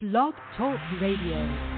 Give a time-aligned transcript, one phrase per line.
[0.00, 1.77] Blog Talk Radio.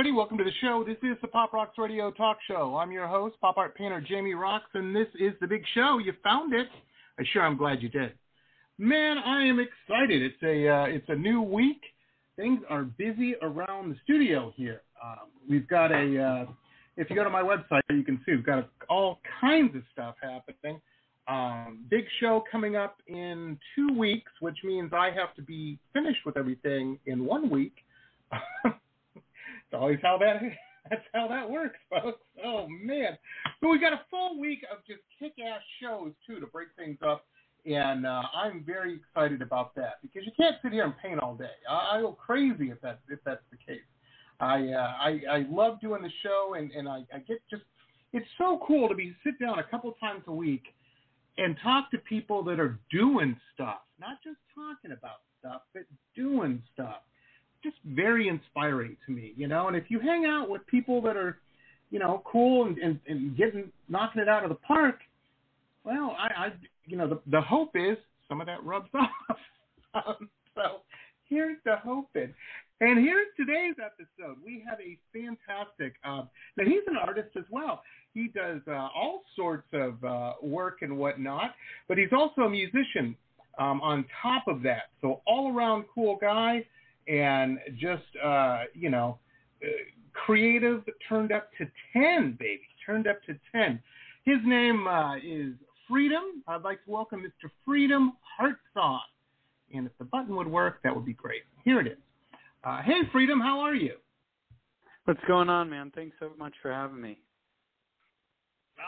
[0.00, 0.82] Everybody, welcome to the show.
[0.82, 2.74] This is the Pop Rocks Radio Talk Show.
[2.74, 5.98] I'm your host, pop art painter Jamie Roxx, and this is the big show.
[6.02, 6.68] You found it.
[7.18, 8.12] I sure I'm glad you did.
[8.78, 10.22] Man, I am excited.
[10.22, 11.82] It's a uh, it's a new week.
[12.36, 14.80] Things are busy around the studio here.
[15.04, 16.50] Um, we've got a uh,
[16.96, 20.14] if you go to my website, you can see we've got all kinds of stuff
[20.22, 20.80] happening.
[21.28, 26.20] Um, big show coming up in two weeks, which means I have to be finished
[26.24, 27.74] with everything in one week.
[29.70, 30.40] It's always how that
[30.90, 32.18] that's how that works, folks.
[32.44, 33.16] Oh man!
[33.60, 37.24] But we got a full week of just kick-ass shows too to break things up,
[37.64, 41.36] and uh, I'm very excited about that because you can't sit here and paint all
[41.36, 41.54] day.
[41.68, 43.84] I, I go crazy if that's if that's the case.
[44.40, 47.62] I uh, I, I love doing the show, and and I, I get just
[48.12, 50.64] it's so cool to be sit down a couple times a week
[51.38, 55.84] and talk to people that are doing stuff, not just talking about stuff, but
[56.16, 57.02] doing stuff
[57.62, 59.68] just very inspiring to me, you know.
[59.68, 61.38] And if you hang out with people that are,
[61.90, 65.00] you know, cool and, and, and getting knocking it out of the park,
[65.84, 66.52] well, I, I
[66.86, 67.96] you know, the the hope is
[68.28, 69.38] some of that rubs off.
[69.94, 70.80] um, so
[71.28, 72.34] here's the hoping.
[72.82, 74.38] And here's today's episode.
[74.44, 75.94] We have a fantastic.
[76.02, 76.22] Uh,
[76.56, 77.82] now he's an artist as well.
[78.14, 81.54] He does uh, all sorts of uh, work and whatnot,
[81.88, 83.14] but he's also a musician
[83.58, 84.84] um, on top of that.
[85.02, 86.64] So all around cool guy
[87.10, 89.18] and just uh, you know,
[89.62, 89.68] uh,
[90.12, 93.80] creative turned up to ten, baby, turned up to ten.
[94.24, 95.54] His name uh, is
[95.88, 96.22] Freedom.
[96.46, 97.50] I'd like to welcome Mr.
[97.64, 99.00] Freedom Heartsong,
[99.74, 101.42] and if the button would work, that would be great.
[101.64, 101.98] Here it is.
[102.62, 103.94] Uh, hey, Freedom, how are you?
[105.06, 105.90] What's going on, man?
[105.92, 107.18] Thanks so much for having me.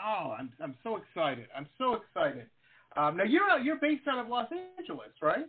[0.05, 1.47] Oh, I'm I'm so excited.
[1.55, 2.45] I'm so excited.
[2.95, 4.47] Um, now you're you're based out of Los
[4.79, 5.45] Angeles, right?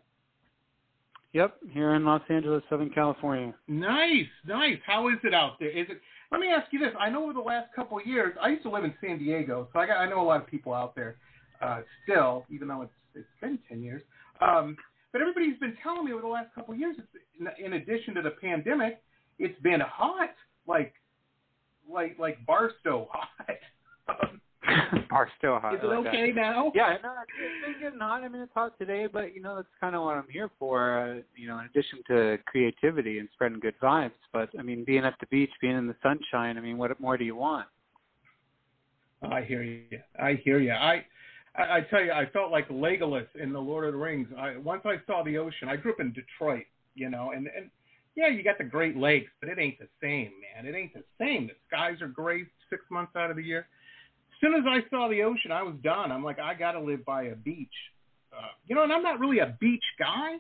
[1.35, 3.53] Yep, here in Los Angeles, Southern California.
[3.67, 4.79] Nice, nice.
[4.87, 5.69] How is it out there?
[5.69, 6.01] Is it?
[6.31, 6.91] Let me ask you this.
[6.99, 9.69] I know over the last couple of years, I used to live in San Diego,
[9.73, 11.17] so I got I know a lot of people out there
[11.61, 14.03] uh, still, even though it's it's been ten years.
[14.41, 14.77] Um,
[15.11, 18.23] but everybody's been telling me over the last couple of years, it's, in, addition to
[18.23, 19.03] the pandemic,
[19.41, 20.31] it's been hot,
[20.69, 20.95] like
[21.93, 23.49] like like Barstow hot.
[24.07, 24.39] Um,
[25.11, 25.75] Are still hot.
[25.75, 26.41] Is it I like okay that.
[26.41, 26.73] now?
[26.75, 28.23] Yeah, no, it's been getting hot.
[28.23, 30.99] I mean, it's hot today, but you know that's kind of what I'm here for.
[30.99, 35.05] Uh, you know, in addition to creativity and spreading good vibes, but I mean, being
[35.05, 36.57] at the beach, being in the sunshine.
[36.57, 37.67] I mean, what more do you want?
[39.31, 39.85] I hear you.
[40.21, 40.73] I hear you.
[40.73, 41.05] I,
[41.57, 44.29] I I tell you, I felt like Legolas in the Lord of the Rings.
[44.39, 45.69] I once I saw the ocean.
[45.69, 46.65] I grew up in Detroit,
[46.95, 47.71] you know, and and
[48.17, 50.67] yeah, you got the Great Lakes, but it ain't the same, man.
[50.67, 51.49] It ain't the same.
[51.49, 53.67] The skies are gray six months out of the year.
[54.45, 56.13] As soon as I saw the ocean, I was done.
[56.13, 57.73] I'm like, I got to live by a beach,
[58.31, 58.83] uh, you know.
[58.83, 60.35] And I'm not really a beach guy,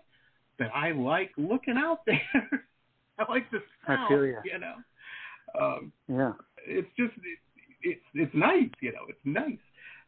[0.58, 2.20] but I like looking out there.
[3.18, 4.74] I like the sound, feel you know.
[5.58, 6.32] Um, Yeah.
[6.66, 7.38] it's just it,
[7.82, 9.06] it's it's nice, you know.
[9.08, 9.58] It's nice.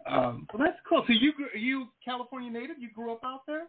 [0.07, 1.03] Um, well, that's cool.
[1.07, 2.77] So you are you California native?
[2.79, 3.67] You grew up out there?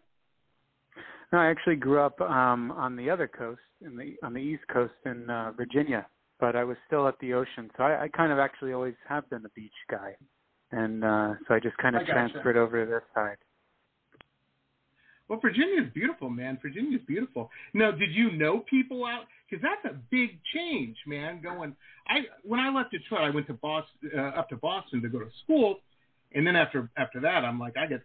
[1.32, 4.64] No, I actually grew up um on the other coast, in the on the East
[4.70, 6.06] Coast in uh, Virginia,
[6.40, 9.28] but I was still at the ocean, so I, I kind of actually always have
[9.30, 10.16] been a beach guy,
[10.72, 13.36] and uh so I just kind of transferred over to this side.
[15.28, 16.58] Well, Virginia is beautiful, man.
[16.62, 17.50] Virginia is beautiful.
[17.74, 19.24] Now, did you know people out?
[19.48, 21.42] Because that's a big change, man.
[21.42, 21.76] Going,
[22.08, 25.18] I when I left Detroit, I went to Boston, uh, up to Boston to go
[25.18, 25.80] to school,
[26.34, 28.00] and then after after that, I'm like, I get,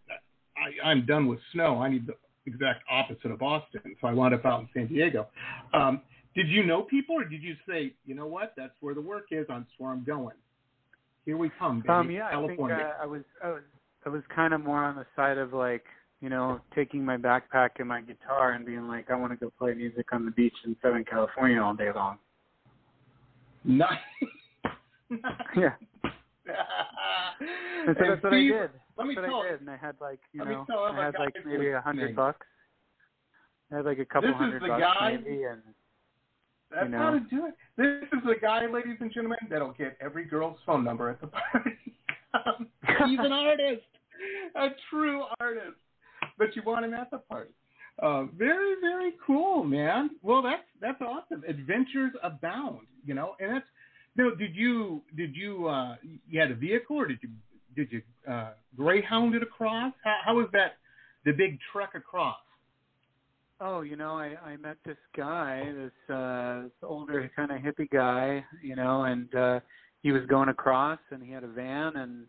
[0.58, 1.82] I, I'm done with snow.
[1.82, 2.16] I need the
[2.46, 5.28] exact opposite of Boston, so I wound up out in San Diego.
[5.74, 6.02] Um,
[6.36, 9.26] did you know people, or did you say, you know what, that's where the work
[9.32, 9.46] is.
[9.48, 10.36] That's where I'm going.
[11.26, 11.94] Here we come, baby.
[11.94, 13.62] Um, yeah, I think uh, I was I was
[14.06, 15.86] I was kind of more on the side of like
[16.20, 19.52] you know taking my backpack and my guitar and being like I want to go
[19.58, 22.18] play music on the beach in Southern California all day long.
[23.64, 24.00] nice.
[25.56, 25.74] Yeah,
[27.86, 28.70] and so And that's what I did.
[28.98, 31.14] Let me That's tell what I did, and I had like you know I had
[31.20, 32.48] like maybe a hundred bucks.
[33.72, 35.62] I had like a couple hundred bucks guy- maybe, and
[36.74, 36.98] That's you know.
[36.98, 37.54] how to do it.
[37.78, 41.28] This is the guy, ladies and gentlemen, that'll get every girl's phone number at the
[41.28, 41.78] party.
[43.08, 43.84] He's an artist,
[44.56, 45.78] a true artist.
[46.38, 47.52] But you want him at the party.
[48.02, 50.12] Uh, very, very cool, man.
[50.24, 51.44] Well, that's that's awesome.
[51.48, 53.66] Adventures abound, you know, and that's.
[54.16, 55.96] Know, did you did you uh,
[56.30, 57.30] you had a vehicle or did you
[57.76, 59.94] did you uh, greyhound it across?
[60.04, 60.78] How how was that
[61.26, 62.38] the big trek across?
[63.66, 67.90] Oh, you know, I I met this guy, this uh this older kind of hippie
[67.90, 69.60] guy, you know, and uh
[70.02, 72.26] he was going across and he had a van and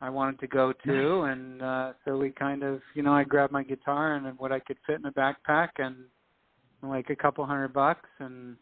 [0.00, 3.52] I wanted to go too and uh so we kind of, you know, I grabbed
[3.52, 5.96] my guitar and what I could fit in a backpack and
[6.82, 8.56] like a couple hundred bucks and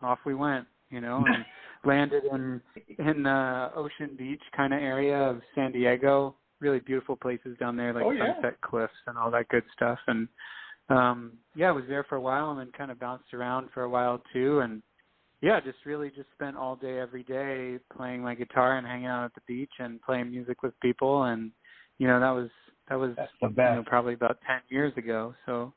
[0.00, 1.44] off we went, you know, and
[1.84, 2.60] landed in
[2.98, 6.36] in uh Ocean Beach kind of area of San Diego.
[6.58, 8.32] Really beautiful places down there like Oh, yeah.
[8.32, 10.26] Sunset Cliffs and all that good stuff and
[10.88, 13.82] um yeah, I was there for a while and then kind of bounced around for
[13.82, 14.82] a while too and
[15.42, 19.24] yeah, just really just spent all day every day playing my guitar and hanging out
[19.24, 21.52] at the beach and playing music with people and
[21.98, 22.50] you know, that was
[22.88, 25.34] that was That's you know, probably about 10 years ago.
[25.44, 25.72] So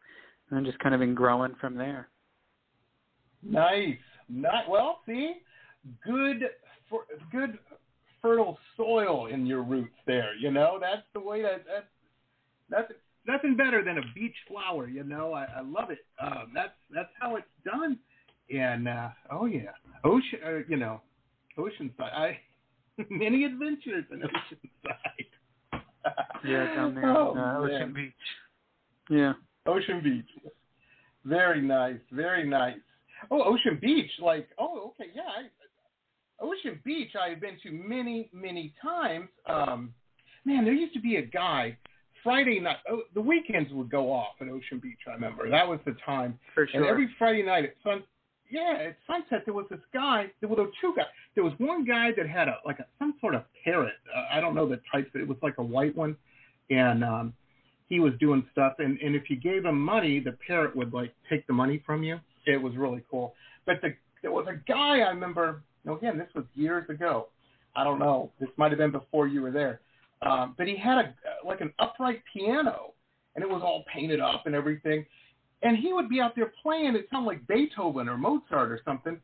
[0.49, 2.09] and then just kind of been growing from there.
[3.43, 3.97] Nice.
[4.27, 4.99] Not well.
[5.05, 5.35] See,
[6.05, 6.49] good
[6.89, 7.01] for
[7.31, 7.57] good
[8.21, 10.35] fertile soil in your roots there.
[10.35, 11.87] You know, that's the way that that
[12.69, 12.91] that's
[13.27, 14.87] nothing better than a beach flower.
[14.87, 15.99] You know, I, I love it.
[16.21, 17.97] Um, that's that's how it's done.
[18.53, 19.71] And uh, oh yeah,
[20.03, 20.39] ocean.
[20.45, 21.01] Uh, you know,
[21.59, 22.13] Oceanside.
[22.13, 22.39] I
[23.09, 25.81] many adventures in Oceanside.
[26.43, 27.55] Yeah, down there Oh, uh, man.
[27.57, 28.13] Ocean Beach.
[29.09, 29.33] Yeah.
[29.65, 30.51] Ocean Beach.
[31.25, 32.77] Very nice, very nice.
[33.29, 35.21] Oh, Ocean Beach, like oh, okay, yeah.
[35.23, 39.27] I, Ocean Beach, I have been to many, many times.
[39.45, 39.93] Um,
[40.45, 41.77] man, there used to be a guy.
[42.23, 44.99] Friday night, oh, the weekends would go off at Ocean Beach.
[45.07, 46.39] I remember that was the time.
[46.53, 46.81] For sure.
[46.81, 48.03] And every Friday night at sun,
[48.49, 50.31] yeah, at sunset, there was this guy.
[50.39, 51.05] There were two guys.
[51.35, 53.93] There was one guy that had a like a some sort of parrot.
[54.15, 55.09] Uh, I don't know the types.
[55.13, 56.15] It was like a white one,
[56.69, 57.33] and um,
[57.89, 58.73] he was doing stuff.
[58.79, 62.03] And and if you gave him money, the parrot would like take the money from
[62.03, 62.19] you.
[62.45, 63.35] It was really cool.
[63.65, 65.61] But the there was a guy I remember.
[65.85, 67.27] You again, this was years ago.
[67.75, 68.31] I don't know.
[68.39, 69.79] This might have been before you were there.
[70.21, 71.13] Um, but he had a
[71.45, 72.93] like an upright piano,
[73.35, 75.05] and it was all painted up and everything
[75.61, 76.95] and he would be out there playing.
[76.95, 79.19] It sounded like Beethoven or Mozart or something.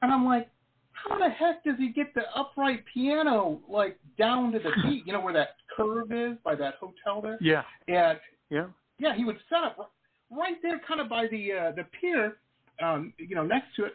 [0.00, 0.48] And I'm like,
[0.92, 5.06] how the heck does he get the upright piano like down to the beat?
[5.06, 7.38] You know where that curve is by that hotel there.
[7.40, 7.62] Yeah.
[7.88, 8.18] And
[8.50, 8.66] Yeah.
[8.98, 9.92] yeah, he would set up
[10.30, 12.36] right there, kind of by the uh, the pier,
[12.80, 13.94] um, you know, next to it.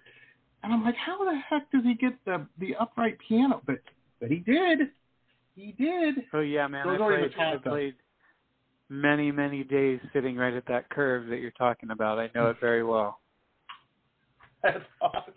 [0.63, 3.61] And I'm like, how the heck does he get the the upright piano?
[3.65, 3.79] But
[4.19, 4.79] but he did.
[5.57, 6.15] He did.
[6.33, 6.87] Oh yeah, man.
[6.87, 7.95] I played, I played
[8.89, 12.19] many, many days sitting right at that curve that you're talking about.
[12.19, 13.19] I know it very well.
[14.63, 15.33] That's awesome.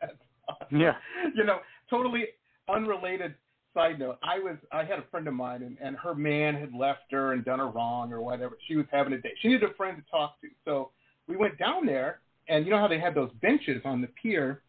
[0.00, 0.12] That's
[0.48, 0.80] awesome.
[0.80, 0.92] Yeah.
[1.34, 1.58] You know,
[1.90, 2.26] totally
[2.68, 3.34] unrelated
[3.74, 4.18] side note.
[4.22, 7.32] I was I had a friend of mine and, and her man had left her
[7.32, 8.56] and done her wrong or whatever.
[8.68, 9.32] She was having a day.
[9.42, 10.48] She needed a friend to talk to.
[10.64, 10.90] So
[11.26, 14.62] we went down there and you know how they had those benches on the pier?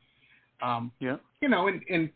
[0.63, 1.18] Um, Yeah.
[1.42, 2.10] you know, and, and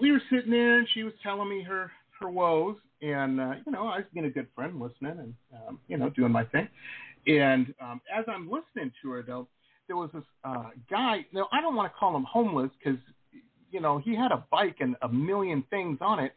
[0.00, 1.90] we were sitting there and she was telling me her
[2.20, 5.78] her woes and uh, you know, I was being a good friend listening and um,
[5.88, 6.68] you know, doing my thing.
[7.26, 9.48] And um, as I'm listening to her though,
[9.86, 11.26] there was this uh, guy.
[11.32, 12.98] Now I don't want to call him homeless because
[13.70, 16.32] you know he had a bike and a million things on it.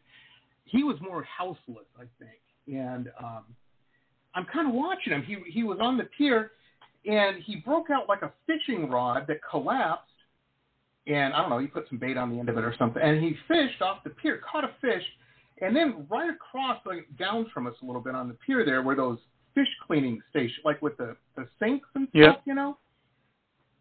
[0.64, 2.40] He was more houseless, I think.
[2.66, 3.44] And um,
[4.34, 5.22] I'm kind of watching him.
[5.22, 6.52] He he was on the pier,
[7.06, 10.09] and he broke out like a fishing rod that collapsed.
[11.06, 13.02] And I don't know, he put some bait on the end of it or something.
[13.02, 15.02] And he fished off the pier, caught a fish,
[15.62, 18.82] and then right across, like down from us a little bit on the pier there,
[18.82, 19.18] were those
[19.54, 22.32] fish cleaning stations, like with the the sinks and stuff, Yeah.
[22.44, 22.78] you know.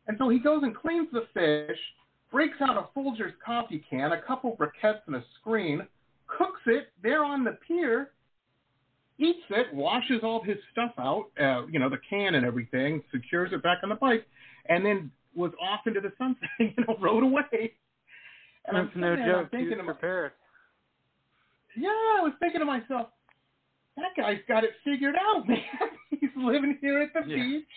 [0.07, 1.77] And so he goes and cleans the fish,
[2.31, 5.85] breaks out a Folgers coffee can, a couple briquettes, and a screen,
[6.27, 8.11] cooks it there on the pier,
[9.19, 13.51] eats it, washes all his stuff out, uh, you know, the can and everything, secures
[13.53, 14.25] it back on the bike,
[14.67, 17.73] and then was off into the sunset, you know, rode away.
[18.67, 19.49] And I'm That's no sitting there and I'm joke.
[19.51, 20.31] He thinking was to my- prepared.
[21.77, 23.07] yeah, I was thinking to myself,
[23.95, 25.59] that guy's got it figured out, man.
[26.09, 27.35] He's living here at the Yeah.
[27.43, 27.67] beach.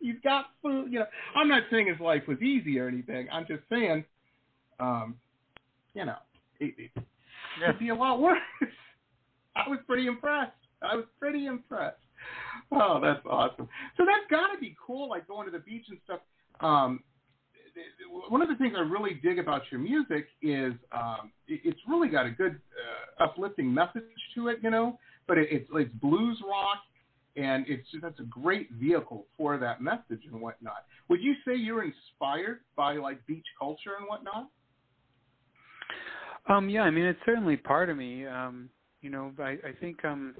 [0.00, 0.92] He's got food.
[0.92, 3.28] You know, I'm not saying his life was easy or anything.
[3.32, 4.04] I'm just saying,
[4.78, 5.16] um,
[5.94, 6.16] you know,
[6.60, 6.90] it, it
[7.60, 7.68] Yeah.
[7.72, 8.38] could be a lot worse.
[9.56, 10.52] I was pretty impressed.
[10.82, 11.96] I was pretty impressed.
[12.72, 13.68] Oh, that's awesome.
[13.96, 16.20] So that's got to be cool, like going to the beach and stuff.
[16.60, 17.00] Um,
[18.28, 22.08] one of the things I really dig about your music is um, it, it's really
[22.08, 22.58] got a good
[23.20, 24.02] uh, uplifting message
[24.34, 24.98] to it, you know.
[25.28, 26.78] But it, it's it's blues rock,
[27.36, 30.84] and it's just, that's a great vehicle for that message and whatnot.
[31.08, 34.48] Would you say you're inspired by like beach culture and whatnot?
[36.48, 38.26] Um, yeah, I mean it's certainly part of me.
[38.26, 38.70] Um,
[39.02, 40.34] you know, I, I think um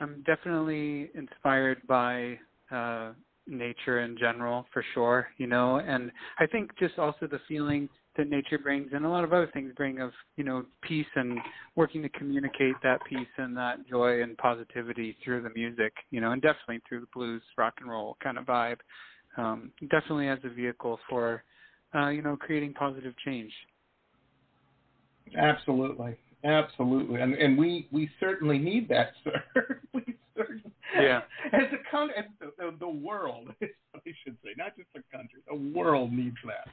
[0.00, 2.38] I'm definitely inspired by
[2.70, 3.12] uh
[3.46, 8.28] nature in general for sure you know and i think just also the feeling that
[8.28, 11.38] nature brings and a lot of other things bring of you know peace and
[11.74, 16.30] working to communicate that peace and that joy and positivity through the music you know
[16.30, 18.78] and definitely through the blues rock and roll kind of vibe
[19.36, 21.42] um definitely as a vehicle for
[21.94, 23.52] uh you know creating positive change.
[25.36, 30.02] Absolutely absolutely and and we we certainly need that sir we
[30.36, 31.20] certainly yeah
[31.52, 35.78] as a country the, the, the world i should say not just the country the
[35.78, 36.68] world needs that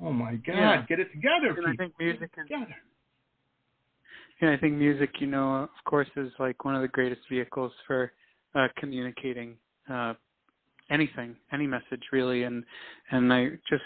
[0.00, 0.56] Oh my God!
[0.56, 0.84] Yeah.
[0.88, 1.54] Get it together.
[1.56, 2.76] And I think music and together.
[4.42, 7.72] Yeah, I think music, you know, of course, is like one of the greatest vehicles
[7.86, 8.12] for
[8.54, 9.56] uh, communicating
[9.90, 10.12] uh,
[10.90, 12.42] anything, any message, really.
[12.42, 12.64] And
[13.10, 13.84] and I just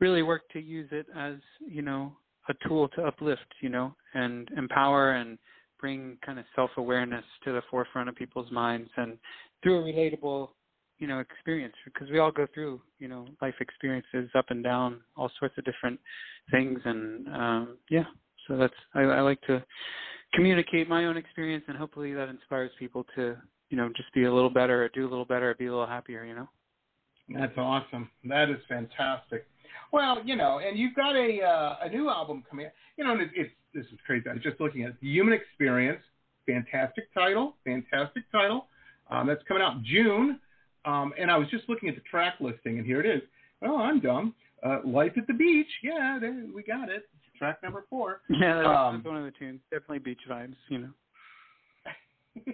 [0.00, 2.12] really work to use it as, you know,
[2.48, 5.38] a tool to uplift, you know, and empower and
[5.80, 9.18] bring kind of self-awareness to the forefront of people's minds, and
[9.62, 10.48] through a relatable
[10.98, 15.00] you know experience because we all go through you know life experiences up and down
[15.16, 15.98] all sorts of different
[16.50, 16.80] things.
[16.84, 18.04] And um yeah
[18.46, 19.62] so that's I, I like to
[20.32, 23.36] communicate my own experience and hopefully that inspires people to
[23.70, 25.70] you know just be a little better or do a little better or be a
[25.70, 26.48] little happier you know?
[27.28, 28.10] That's awesome.
[28.24, 29.46] That is fantastic
[29.94, 33.12] well you know and you've got a uh, a new album coming out you know
[33.12, 34.96] and it, it's this is crazy i'm just looking at it.
[35.00, 36.02] the human experience
[36.46, 38.66] fantastic title fantastic title
[39.10, 40.40] um, that's coming out June.
[40.84, 43.22] Um, and I was just looking at the track listing, and here it is.
[43.62, 44.34] Oh, I'm dumb.
[44.64, 45.68] Uh, Life at the Beach.
[45.82, 47.04] Yeah, there, we got it.
[47.38, 48.20] Track number four.
[48.30, 49.60] Yeah, that's, Um, that's one of the tunes.
[49.70, 50.90] Definitely beach vibes, you know.
[52.46, 52.52] yeah,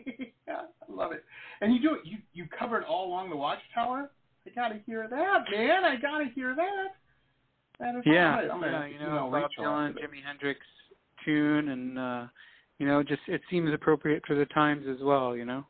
[0.89, 1.25] I love it.
[1.61, 2.01] And you do it.
[2.05, 4.11] You you covered all along the Watchtower.
[4.47, 5.85] I gotta hear that, man.
[5.85, 6.89] I gotta hear that.
[7.81, 8.51] That is Yeah, all right.
[8.51, 10.01] I'm gonna yeah, you know, email Bob Rachel Dylan, after.
[10.07, 10.61] Jimi Hendrix
[11.25, 12.27] tune, and uh,
[12.79, 15.65] you know, just it seems appropriate for the times as well, you know.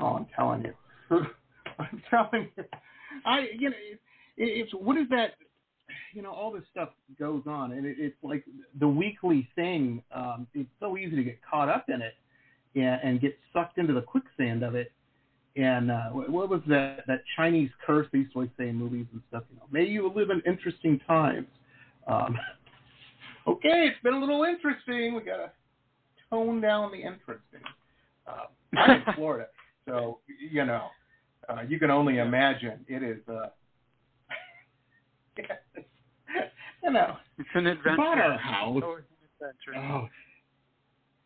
[0.00, 0.74] Oh, I'm telling you.
[1.78, 2.64] I'm telling you.
[3.26, 3.98] I you know it,
[4.38, 5.34] it's what is that?
[6.14, 8.44] You know, all this stuff goes on, and it, it's like
[8.80, 10.02] the weekly thing.
[10.14, 12.14] Um, it's so easy to get caught up in it
[12.74, 14.92] and, and get sucked into the quicksand of it.
[15.54, 19.06] And uh, what was that that Chinese curse they used to always say in movies
[19.12, 19.42] and stuff?
[19.50, 21.46] You know, may you live in interesting times.
[22.06, 22.38] Um,
[23.46, 25.14] okay, it's been a little interesting.
[25.14, 25.52] We gotta
[26.30, 27.60] tone down the interesting.
[28.26, 28.46] Uh,
[28.78, 29.48] I'm in Florida,
[29.86, 30.86] so you know,
[31.50, 33.18] uh, you can only imagine it is.
[33.28, 33.48] Uh,
[36.82, 37.96] you know, It's an adventure.
[37.96, 38.76] bought our house.
[38.76, 39.04] It's always
[39.40, 39.92] an adventure.
[39.92, 40.08] Oh,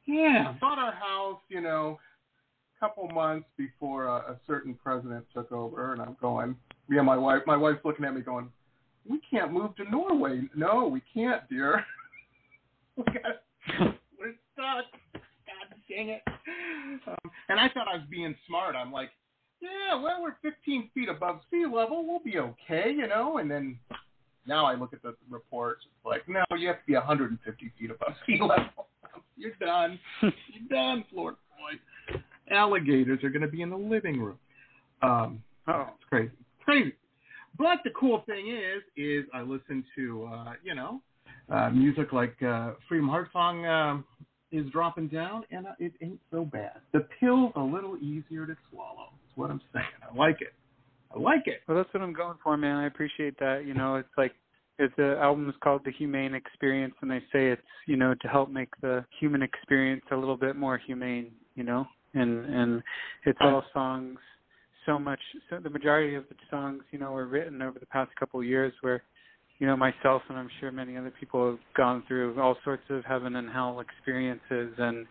[0.06, 1.38] yeah, bought our house.
[1.49, 1.99] You know,
[2.78, 6.56] couple months before uh, a certain president took over, and I'm going.
[6.90, 7.42] Yeah, my wife.
[7.47, 8.50] My wife's looking at me, going,
[9.09, 10.42] "We can't move to Norway.
[10.54, 11.85] No, we can't, dear.
[12.97, 13.95] we got.
[14.18, 14.85] We're stuck.
[15.12, 16.23] God dang it."
[17.06, 18.76] Um, and I thought I was being smart.
[18.76, 19.11] I'm like,
[19.61, 22.06] "Yeah, well, we're 15 feet above sea level.
[22.06, 23.78] We'll be okay, you know." And then
[24.47, 25.85] now I look at the reports.
[25.85, 28.88] It's like, no, you have to be 150 feet above sea level.
[29.37, 29.99] You're done.
[30.23, 30.33] You're
[30.71, 31.78] done, Florida boy.
[32.50, 34.38] Alligators are going to be in the living room.
[35.02, 35.88] Um, Oh.
[35.94, 36.30] it's crazy.
[36.64, 36.94] Crazy.
[37.58, 41.00] But the cool thing is, is I listen to, uh, you know,
[41.50, 44.04] uh, music like uh, Freedom Heartsong um,
[44.52, 46.80] is dropping down, and uh, it ain't so bad.
[46.92, 49.08] The pill's a little easier to swallow.
[49.12, 49.86] That's what I'm saying.
[50.08, 50.52] I like it.
[51.14, 51.62] I like it.
[51.66, 52.76] Well, that's what I'm going for, man.
[52.76, 53.64] I appreciate that.
[53.66, 54.32] You know, it's like
[54.78, 58.28] it's the album is called The Humane Experience, and they say it's you know to
[58.28, 61.30] help make the human experience a little bit more humane.
[61.54, 61.86] You know,
[62.16, 62.82] and and
[63.25, 64.18] it's all songs.
[64.85, 65.18] So much.
[65.50, 68.46] So the majority of the songs, you know, were written over the past couple of
[68.46, 69.02] years, where
[69.58, 73.04] you know myself and I'm sure many other people have gone through all sorts of
[73.04, 75.06] heaven and hell experiences, and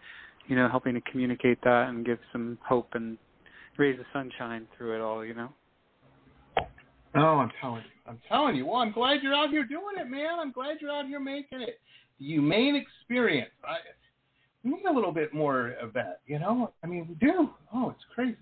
[0.48, 3.18] you know, helping to communicate that and give some hope and
[3.78, 5.26] raise the sunshine through it all.
[5.26, 5.50] You know.
[7.16, 7.90] Oh, I'm telling you.
[8.08, 8.66] I'm telling you.
[8.66, 10.40] Well, I'm glad you're out here doing it, man.
[10.40, 11.80] I'm glad you're out here making it.
[12.20, 13.52] The humane experience.
[13.64, 13.78] I,
[14.72, 16.72] need a little bit more of that, you know?
[16.84, 17.50] I mean, we do.
[17.74, 18.38] Oh, it's crazy.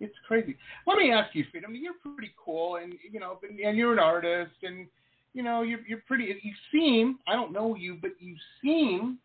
[0.00, 0.56] It's crazy.
[0.86, 1.70] Let me ask you, Freedom.
[1.70, 4.88] I mean, you're pretty cool, and you know, and you're an artist, and
[5.32, 6.24] you know, you're you're pretty.
[6.42, 7.20] You seem.
[7.28, 9.18] I don't know you, but you seem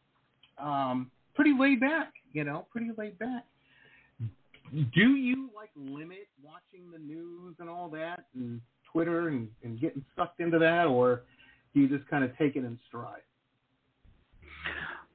[0.59, 2.13] um, pretty laid back.
[2.31, 3.45] You know, pretty laid back.
[4.71, 10.03] Do you like limit watching the news and all that, and Twitter and, and getting
[10.15, 11.23] sucked into that, or
[11.73, 13.21] do you just kind of take it in stride?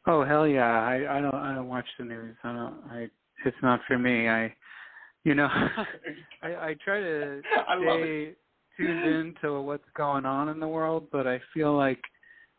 [0.06, 0.80] Oh hell yeah!
[0.80, 2.36] I I don't I don't watch the news.
[2.42, 2.74] I don't.
[2.90, 3.08] I
[3.44, 4.28] it's not for me.
[4.28, 4.54] I,
[5.24, 5.48] you know,
[6.42, 7.40] I I try to
[7.80, 8.34] stay
[8.76, 12.00] tuned in to what's going on in the world, but I feel like,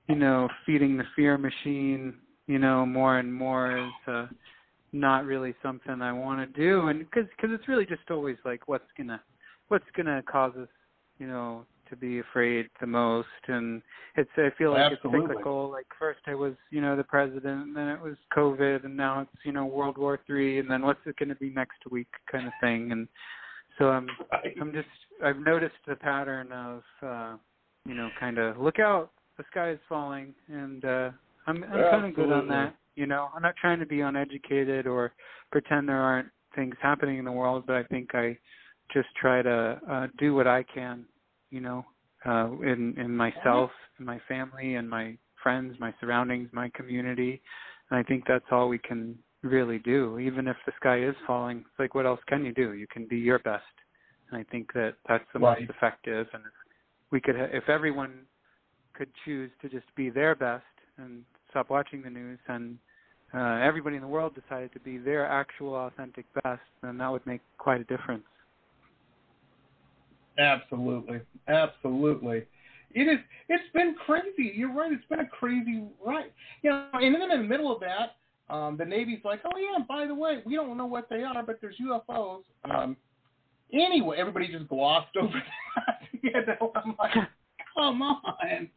[0.07, 2.13] you know, feeding the fear machine,
[2.47, 4.27] you know, more and more is, uh,
[4.91, 8.67] not really something I want to do, and because cause it's really just always like
[8.67, 9.21] what's gonna
[9.67, 10.69] what's gonna cause us,
[11.17, 13.81] you know, to be afraid the most, and
[14.15, 15.19] it's I feel like Absolutely.
[15.19, 15.69] it's cyclical.
[15.69, 19.21] Like first it was you know the president, and then it was COVID, and now
[19.21, 22.09] it's you know World War Three, and then what's it going to be next week,
[22.31, 23.07] kind of thing, and
[23.77, 24.07] so I'm
[24.59, 24.87] I'm just
[25.23, 27.35] I've noticed the pattern of uh
[27.85, 31.09] you know kind of look out the sky is falling and uh
[31.47, 34.87] I'm I'm kind of good on that you know I'm not trying to be uneducated
[34.87, 35.13] or
[35.51, 38.37] pretend there aren't things happening in the world but I think I
[38.93, 41.05] just try to uh do what I can
[41.53, 41.85] you know
[42.25, 43.69] uh in in myself
[43.99, 47.41] in my family and my friends my surroundings my community.
[47.89, 50.19] And I think that's all we can really do.
[50.19, 52.73] Even if the sky is falling it's like what else can you do?
[52.73, 53.75] You can be your best.
[54.29, 55.59] And I think that that's the Right.
[55.59, 56.27] most effective.
[56.33, 56.53] And if
[57.11, 58.13] we could ha- if everyone
[58.93, 62.77] could choose to just be their best and stop watching the news and
[63.33, 67.25] uh, everybody in the world decided to be their actual authentic best, then that would
[67.25, 68.23] make quite a difference.
[70.37, 72.43] Absolutely, absolutely.
[72.95, 73.19] It is.
[73.49, 74.53] It's been crazy.
[74.55, 74.91] You're right.
[74.91, 76.31] It's been a crazy ride.
[76.61, 79.83] You know, and then in the middle of that, um, the Navy's like, "Oh yeah,
[79.87, 82.95] by the way, we don't know what they are, but there's UFOs." Um,
[83.71, 85.33] anyway, everybody just glossed over
[85.87, 86.01] that.
[86.21, 87.13] you know, I'm like,
[87.75, 88.69] "Come on,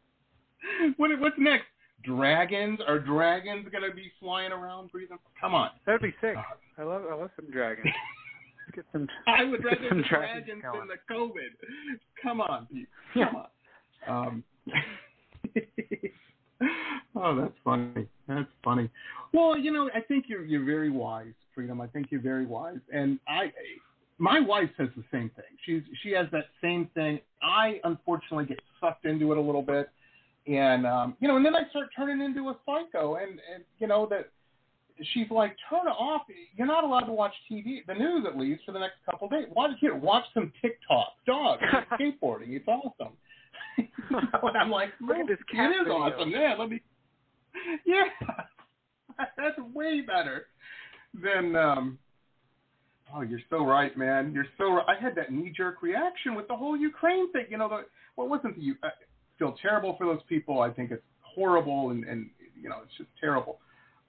[0.97, 1.65] what, what's next?
[2.03, 2.79] Dragons?
[2.87, 5.17] Are dragons gonna be flying around breathing?
[5.39, 6.35] Come on." That'd be sick.
[6.77, 7.87] I love I love some dragons.
[8.73, 9.07] Get some.
[9.27, 11.31] I would rather the dragons than the COVID.
[12.21, 12.87] Come on, Pete.
[13.15, 13.25] Yeah.
[13.25, 13.43] Come
[14.07, 14.27] on.
[14.27, 14.43] Um,
[17.15, 18.07] oh, that's funny.
[18.27, 18.89] That's funny.
[19.33, 21.81] Well, you know, I think you're you're very wise, Freedom.
[21.81, 23.51] I think you're very wise, and I,
[24.17, 25.45] my wife says the same thing.
[25.65, 27.19] She's she has that same thing.
[27.41, 29.89] I unfortunately get sucked into it a little bit,
[30.45, 33.87] and um, you know, and then I start turning into a psycho, and and you
[33.87, 34.29] know that
[35.13, 36.23] she's like, turn it off.
[36.55, 39.31] You're not allowed to watch TV, the news at least, for the next couple of
[39.31, 39.45] days.
[39.55, 41.61] Watch here, watch some TikTok, dogs,
[41.93, 42.49] skateboarding.
[42.55, 43.13] It's awesome.
[43.77, 46.29] you know, and I'm like, Look at this cat It is video." awesome.
[46.31, 46.81] Yeah, let me.
[47.85, 48.03] Yeah,
[49.37, 50.45] that's way better
[51.21, 51.55] than.
[51.55, 51.97] um
[53.15, 54.33] Oh, you're so right, man.
[54.33, 54.85] You're so right.
[54.89, 57.45] I had that knee-jerk reaction with the whole Ukraine thing.
[57.49, 57.85] You know, the
[58.17, 58.73] well, it wasn't the.
[58.83, 58.89] I
[59.39, 60.59] feel terrible for those people.
[60.61, 62.29] I think it's horrible, and and
[62.61, 63.59] you know, it's just terrible.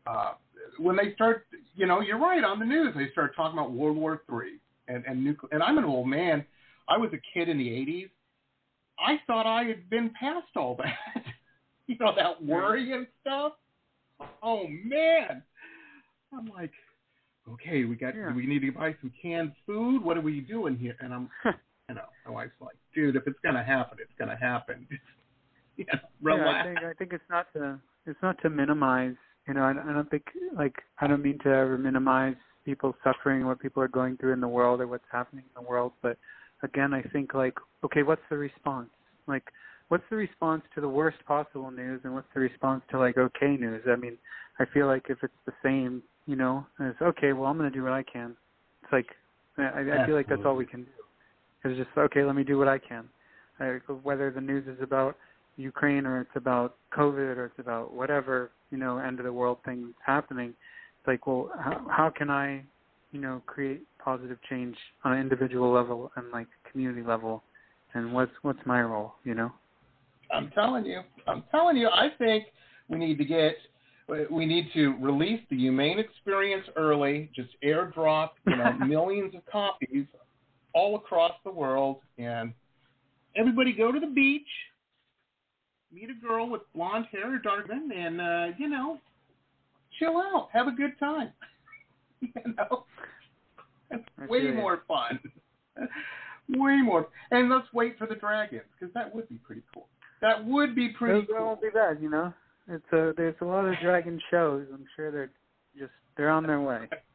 [0.08, 0.32] Uh,
[0.78, 2.94] when they start, you know, you're right on the news.
[2.96, 5.50] They start talking about World War Three and and nuclear.
[5.52, 6.44] And I'm an old man.
[6.88, 8.10] I was a kid in the '80s.
[8.98, 11.24] I thought I had been past all that.
[11.86, 13.52] you know, that worry and stuff.
[14.42, 15.42] Oh man,
[16.32, 16.72] I'm like,
[17.52, 18.32] okay, we got, Yeah.
[18.34, 20.02] we need to buy some canned food.
[20.02, 20.96] What are we doing here?
[21.00, 21.30] And I'm,
[21.88, 24.86] you know, my wife's like, dude, if it's gonna happen, it's gonna happen.
[25.76, 25.84] yeah,
[26.24, 26.34] Yeah.
[26.48, 29.14] I think I think it's not to it's not to minimize.
[29.48, 30.24] You know, I, I don't think
[30.56, 34.40] like I don't mean to ever minimize people's suffering, what people are going through in
[34.40, 35.92] the world, or what's happening in the world.
[36.02, 36.18] But
[36.62, 38.90] again, I think like, okay, what's the response?
[39.26, 39.44] Like,
[39.88, 43.56] what's the response to the worst possible news, and what's the response to like okay
[43.56, 43.82] news?
[43.90, 44.18] I mean,
[44.58, 47.76] I feel like if it's the same, you know, as okay, well, I'm going to
[47.76, 48.36] do what I can.
[48.82, 49.06] It's like
[49.56, 50.90] I, I feel like that's all we can do.
[51.64, 52.22] It's just okay.
[52.22, 53.08] Let me do what I can.
[53.60, 55.16] I, whether the news is about
[55.58, 59.58] Ukraine or it's about COVID or it's about whatever you know end of the world
[59.64, 60.50] thing happening.
[60.50, 62.62] It's like, well, how, how can I,
[63.12, 67.42] you know, create positive change on an individual level and like community level,
[67.94, 69.52] and what's what's my role, you know?
[70.32, 71.00] I'm telling you.
[71.26, 71.88] I'm telling you.
[71.88, 72.44] I think
[72.88, 73.56] we need to get.
[74.30, 77.30] We need to release the humane experience early.
[77.36, 80.06] Just airdrop, you know, millions of copies
[80.72, 82.54] all across the world, and
[83.36, 84.46] everybody go to the beach,
[85.92, 88.98] meet a girl with blonde hair or dark hair, and uh, you know,
[89.98, 91.32] chill out, have a good time.
[92.20, 92.84] you know,
[93.90, 95.18] I way more fun.
[96.48, 97.08] way more.
[97.30, 99.88] And let's wait for the dragons because that would be pretty cool.
[100.20, 101.46] That would be pretty that cool.
[101.46, 102.32] won't be bad, you know.
[102.68, 104.66] It's a there's a lot of dragon shows.
[104.72, 105.30] I'm sure they're
[105.78, 106.88] just they're on their way.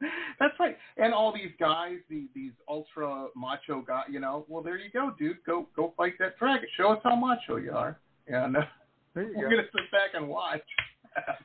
[0.40, 0.76] That's right.
[0.96, 4.44] And all these guys, these these ultra macho guys, you know.
[4.48, 5.38] Well, there you go, dude.
[5.46, 6.68] Go go fight that dragon.
[6.76, 8.60] Show us how macho you are, and uh,
[9.14, 10.62] There you we're gonna sit back and watch.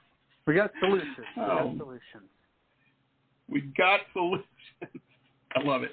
[0.48, 1.12] We got solutions.
[1.38, 1.76] We got Oh.
[1.78, 2.30] solutions.
[3.48, 4.48] we got solutions.
[5.56, 5.92] I love it.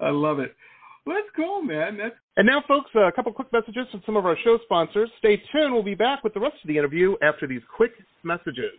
[0.00, 0.54] I love it.
[1.04, 1.96] Well, that's cool, man.
[1.96, 5.10] That's and now, folks, a couple quick messages from some of our show sponsors.
[5.18, 5.72] Stay tuned.
[5.74, 7.90] We'll be back with the rest of the interview after these quick
[8.22, 8.78] messages.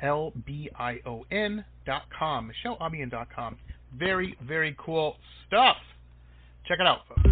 [0.00, 2.48] L B I O N dot com.
[2.48, 3.08] Michele Albion.
[3.08, 3.56] dot com,
[3.96, 5.76] Very, very cool stuff.
[6.66, 7.22] Check it out, folks.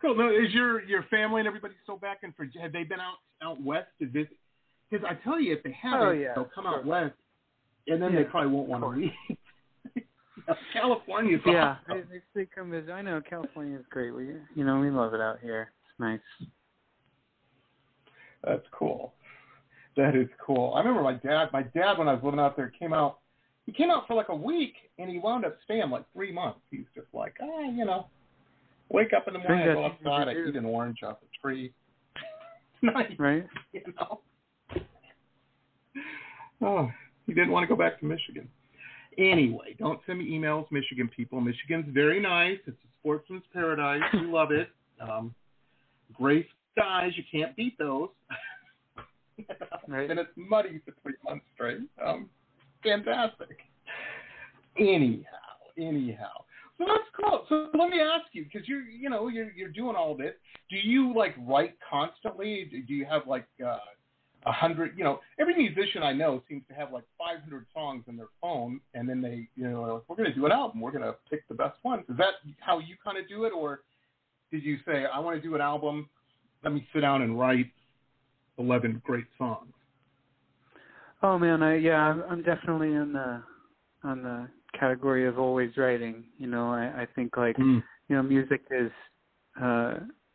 [0.00, 0.14] Cool.
[0.16, 2.62] Now, is your your family and everybody still back in Virginia?
[2.62, 4.36] Have they been out out west to visit?
[4.90, 6.76] Because I tell you, if they haven't, Oh, yeah, they'll come sure.
[6.78, 7.14] out west,
[7.88, 9.10] and then Yeah, they probably won't want to leave.
[10.72, 12.04] California's Yeah, awesome.
[12.10, 12.90] they, they come visit.
[12.90, 14.12] I know California is great.
[14.14, 15.72] We, you know, we love it out here.
[15.90, 16.20] It's nice.
[18.44, 19.14] That's cool.
[19.96, 20.74] That is cool.
[20.74, 21.48] I remember my dad.
[21.52, 23.18] My dad, when I was living out there, came out.
[23.66, 26.60] He came out for like a week, and he wound up staying like three months.
[26.70, 28.06] He's just like, ah, you know,
[28.90, 30.98] wake up in the morning, I go That's easy to outside, I eat an orange
[31.02, 31.72] off a tree.
[32.82, 33.46] nice, Right?
[33.72, 34.20] you know.
[36.60, 36.90] Oh,
[37.26, 38.48] he didn't want to go back to Michigan.
[39.18, 41.40] Anyway, don't send me emails, Michigan people.
[41.40, 42.58] Michigan's very nice.
[42.66, 44.02] It's a sportsman's paradise.
[44.12, 44.68] We love it.
[45.00, 45.34] Um,
[46.14, 46.46] gray
[46.78, 48.08] skies, you can't beat those.
[49.86, 50.10] Right.
[50.10, 51.78] And it's muddy for three months straight.
[52.04, 52.28] Um,
[52.82, 53.56] fantastic.
[54.78, 55.22] Anyhow,
[55.78, 56.44] anyhow.
[56.76, 57.46] So that's cool.
[57.48, 60.34] So let me ask you, because you're, you know, you're you're doing all this.
[60.68, 62.70] Do you like write constantly?
[62.86, 63.78] Do you have like uh,
[64.44, 64.98] a hundred?
[64.98, 68.80] You know, every musician I know seems to have like 500 songs in their phone,
[68.92, 70.80] and then they, you know, like, we're going to do an album.
[70.80, 72.04] We're going to pick the best ones.
[72.10, 73.80] Is that how you kind of do it, or
[74.52, 76.08] did you say, I want to do an album?
[76.64, 77.66] Let me sit down and write
[78.58, 79.72] 11 great songs.
[81.22, 83.42] Oh man, I yeah, I'm, I'm definitely in the
[84.04, 86.24] on the category of always writing.
[86.38, 87.56] You know, I, I think like
[88.08, 88.90] you know, music is
[89.60, 89.94] uh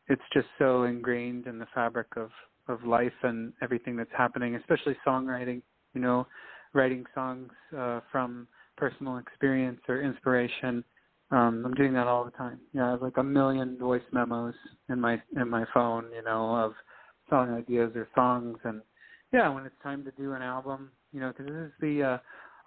[0.10, 2.30] it's just so ingrained in the fabric of
[2.68, 5.62] of life and everything that's happening, especially songwriting,
[5.94, 6.28] you know,
[6.74, 10.84] writing songs uh from personal experience or inspiration.
[11.34, 12.60] Um I'm doing that all the time.
[12.74, 14.56] Yeah, I have like a million voice memos
[14.90, 16.74] in my in my phone, you know, of
[17.30, 18.82] song ideas or songs and
[19.32, 22.18] yeah, when it's time to do an album, you know, because this is the uh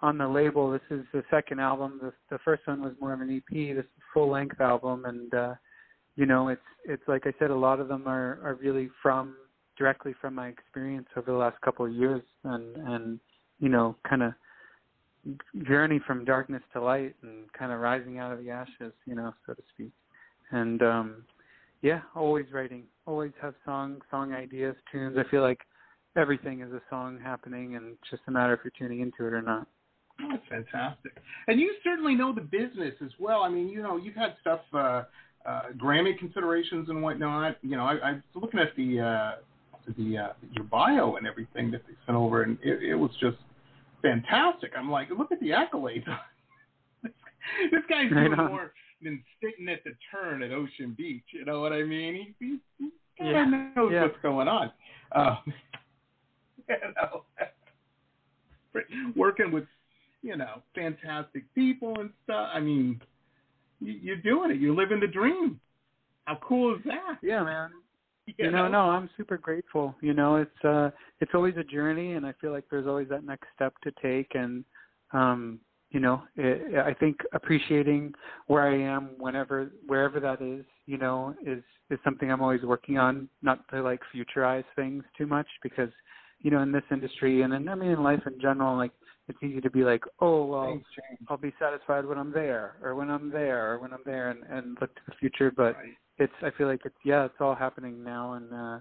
[0.01, 0.71] on the label.
[0.71, 1.99] This is the second album.
[2.01, 3.75] The the first one was more of an EP.
[3.75, 5.53] This is full length album, and uh,
[6.15, 9.35] you know, it's it's like I said, a lot of them are are really from
[9.77, 13.19] directly from my experience over the last couple of years and and
[13.59, 14.33] you know kind of
[15.65, 19.33] journey from darkness to light and kind of rising out of the ashes you know
[19.45, 19.91] so to speak
[20.51, 21.23] and um
[21.81, 25.59] yeah always writing always have song song ideas tunes i feel like
[26.15, 29.33] everything is a song happening and it's just a matter if you're tuning into it
[29.33, 29.67] or not
[30.19, 31.11] Oh, that's fantastic.
[31.47, 33.43] And you certainly know the business as well.
[33.43, 35.03] I mean, you know, you've had stuff, uh,
[35.45, 37.57] uh, Grammy considerations and whatnot.
[37.61, 39.31] You know, I, I was looking at the uh,
[39.97, 43.37] the uh, your bio and everything that they sent over, and it, it was just
[44.01, 44.71] fantastic.
[44.77, 46.05] I'm like, look at the accolades.
[47.71, 51.23] this guy's doing more than sitting at the turn at Ocean Beach.
[51.33, 52.33] You know what I mean?
[52.39, 53.45] He, he, he Yeah.
[53.75, 54.03] knows Yeah.
[54.03, 54.71] what's going on.
[55.11, 55.35] Uh,
[56.69, 57.23] you know,
[59.15, 59.65] working with
[60.21, 62.49] you know fantastic people and stuff.
[62.53, 63.01] I mean,
[63.79, 64.57] you, you're doing it.
[64.59, 65.59] You're living the dream.
[66.25, 67.17] How cool is that?
[67.21, 67.69] yeah man
[68.37, 69.95] You, you know, no, I'm super grateful.
[70.01, 70.89] You know, it's uh
[71.21, 74.35] it's always a journey and I feel like there's always that next step to take
[74.35, 74.65] and
[75.13, 75.59] um
[75.89, 78.13] you know, it, I think appreciating
[78.47, 82.97] where I am whenever wherever that is, you know, is is something I'm always working
[82.97, 85.89] on, not to like futurize things too much because
[86.41, 88.91] you know, in this industry and in, I mean in life in general, like
[89.29, 90.81] it's easy to be like, oh well,
[91.29, 94.43] I'll be satisfied when I'm there, or when I'm there, or when I'm there, and,
[94.49, 95.51] and look to the future.
[95.55, 95.93] But Right.
[96.17, 98.79] It's I feel like it's yeah, it's all happening now, and uh,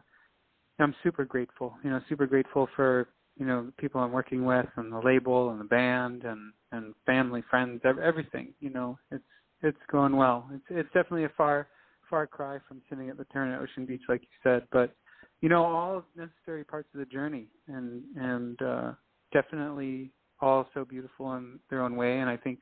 [0.79, 1.75] I'm super grateful.
[1.83, 5.51] You know, super grateful for you know the people I'm working with, and the label,
[5.51, 8.55] and the band, and and family, friends, ev- everything.
[8.61, 9.25] You know, it's
[9.63, 10.49] it's going well.
[10.53, 11.69] It's it's definitely a far
[12.09, 14.95] far cry from sitting at the turn at Ocean Beach, like you said, but
[15.41, 18.93] you know, all necessary parts of the journey, and and uh,
[19.33, 22.19] definitely all so beautiful in their own way.
[22.21, 22.61] And I think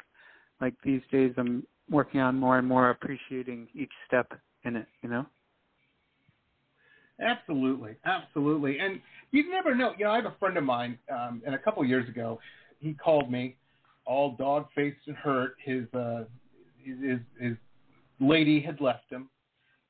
[0.60, 4.32] like these days, I'm working on more and more appreciating each step
[4.64, 4.86] in it.
[5.02, 5.26] You know.
[7.20, 8.78] Absolutely, absolutely.
[8.80, 9.00] And
[9.30, 9.92] you never know.
[9.98, 12.40] You know, I have a friend of mine, um, and a couple of years ago,
[12.80, 13.56] he called me,
[14.04, 15.54] all dog faced and hurt.
[15.64, 16.24] His uh,
[16.84, 17.56] his his,
[18.20, 19.28] lady had left him,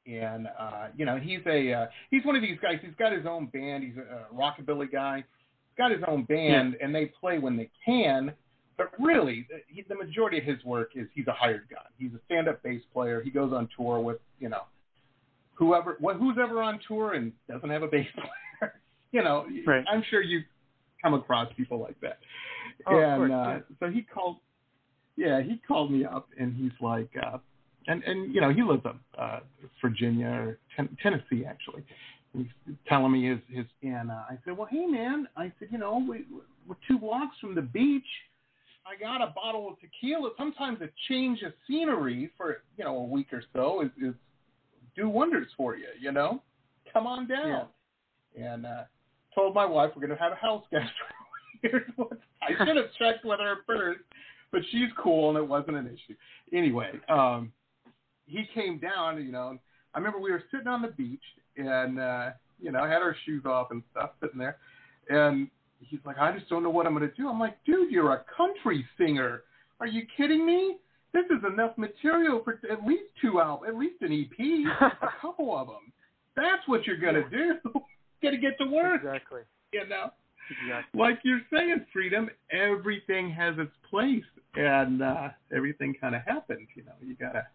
[0.06, 2.78] and uh, you know, he's a uh, he's one of these guys.
[2.82, 3.84] He's got his own band.
[3.84, 5.16] He's a, a rockabilly guy.
[5.16, 8.32] He's got his own band, and they play when they can.
[8.76, 11.84] But really, the, he, the majority of his work is he's a hired gun.
[11.98, 13.22] He's a stand-up bass player.
[13.22, 14.62] He goes on tour with you know
[15.54, 18.06] whoever what who's ever on tour and doesn't have a bass
[18.60, 18.72] player.
[19.12, 19.84] you know, Right.
[19.88, 20.40] I'm sure you
[21.02, 22.18] come across people like that.
[22.87, 23.58] Oh, of and course, uh, yeah.
[23.80, 24.37] so he called
[25.16, 27.38] yeah, he called me up and he's like uh
[27.87, 29.40] and and you know, he lives up uh
[29.80, 31.84] Virginia or ten- Tennessee actually.
[32.32, 35.68] And He's telling me his his and uh, I said, "Well, hey man," I said,
[35.70, 36.24] "You know, we,
[36.66, 38.02] we're two blocks from the beach.
[38.87, 40.31] I got a bottle of tequila.
[40.37, 44.14] Sometimes a change of scenery for you know a week or so is, is
[44.97, 45.87] do wonders for you.
[45.99, 46.42] You know,
[46.92, 47.66] come on down."
[48.37, 48.85] And uh,
[49.35, 50.90] told my wife we're going to have a house guest.
[51.64, 54.01] I should have checked with her first,
[54.53, 56.14] but she's cool and it wasn't an issue.
[56.53, 57.53] Anyway, um,
[58.27, 59.25] he came down.
[59.25, 59.59] You know,
[59.94, 61.23] I remember we were sitting on the beach
[61.57, 64.59] and uh, you know had our shoes off and stuff sitting there,
[65.09, 65.49] and
[65.80, 67.28] he's like, I just don't know what I'm going to do.
[67.28, 69.42] I'm like, dude, you're a country singer.
[69.80, 70.76] Are you kidding me?
[71.12, 74.38] This is enough material for at least two albums, at least an EP,
[74.80, 75.92] a couple of them.
[76.37, 77.54] That's what you're going to do.
[78.22, 79.42] Got to get to work, Exactly.
[79.72, 80.10] you know.
[80.62, 81.00] Exactly.
[81.00, 82.28] Like you're saying, freedom.
[82.50, 84.24] Everything has its place,
[84.56, 86.68] and uh, everything kind of happens.
[86.74, 87.46] You know, you gotta.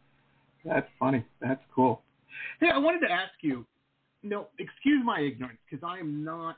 [0.66, 1.24] That's funny.
[1.40, 2.02] That's cool.
[2.60, 3.66] Hey, I wanted to ask you.
[4.24, 6.58] No, excuse my ignorance because I am not.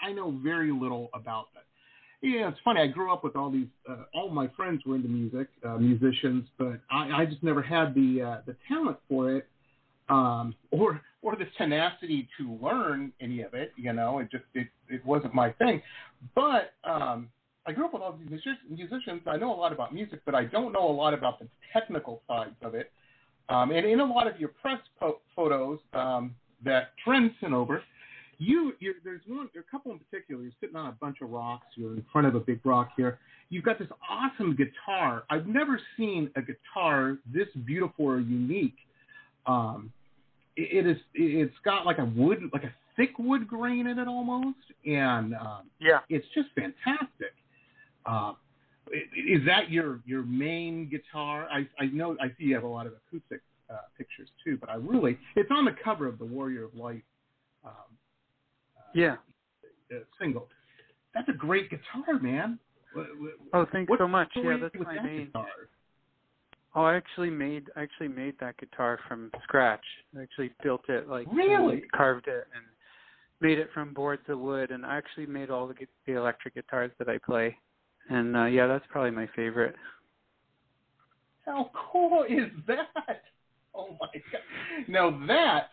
[0.00, 1.64] I, know very little about that.
[2.22, 2.80] Yeah, it's funny.
[2.80, 3.68] I grew up with all these.
[3.88, 7.94] Uh, all my friends were into music, uh, musicians, but I, I just never had
[7.94, 9.48] the uh, the talent for it,
[10.08, 13.72] um, or or the tenacity to learn any of it.
[13.76, 15.82] You know, it just it it wasn't my thing.
[16.34, 17.28] But um,
[17.66, 19.22] I grew up with all these music- musicians.
[19.26, 22.22] I know a lot about music, but I don't know a lot about the technical
[22.26, 22.92] sides of it.
[23.48, 27.82] Um, and in a lot of your press po- photos um, that Trend sent over,
[28.38, 30.42] you you're, there's one, a couple in particular.
[30.42, 31.66] You're sitting on a bunch of rocks.
[31.74, 33.18] You're in front of a big rock here.
[33.48, 35.24] You've got this awesome guitar.
[35.30, 38.76] I've never seen a guitar this beautiful or unique.
[39.46, 39.92] Um,
[40.56, 40.96] it, it is.
[41.14, 45.70] It's got like a wood, like a thick wood grain in it almost, and um,
[45.80, 46.00] Yeah.
[46.08, 47.34] it's just fantastic.
[48.04, 48.32] Uh,
[48.90, 51.48] is that your your main guitar?
[51.50, 54.68] I I know I see you have a lot of acoustic uh, pictures too, but
[54.70, 57.02] I really it's on the cover of the Warrior of Light
[58.96, 59.16] Yeah.
[59.92, 60.48] uh, single.
[61.12, 62.58] That's a great guitar, man.
[63.52, 64.28] Oh, thanks what's so much.
[64.36, 65.26] Yeah, that's my that main.
[65.26, 65.46] guitar?
[66.74, 69.84] Oh, I actually made I actually made that guitar from scratch.
[70.18, 71.84] I actually built it like Really?
[71.94, 72.64] carved it and
[73.40, 75.74] made it from boards of wood, and I actually made all the
[76.06, 77.56] the electric guitars that I play.
[78.08, 79.74] And uh, yeah, that's probably my favorite.
[81.44, 82.88] How cool is that?
[83.78, 84.88] Oh my god!
[84.88, 85.72] Now that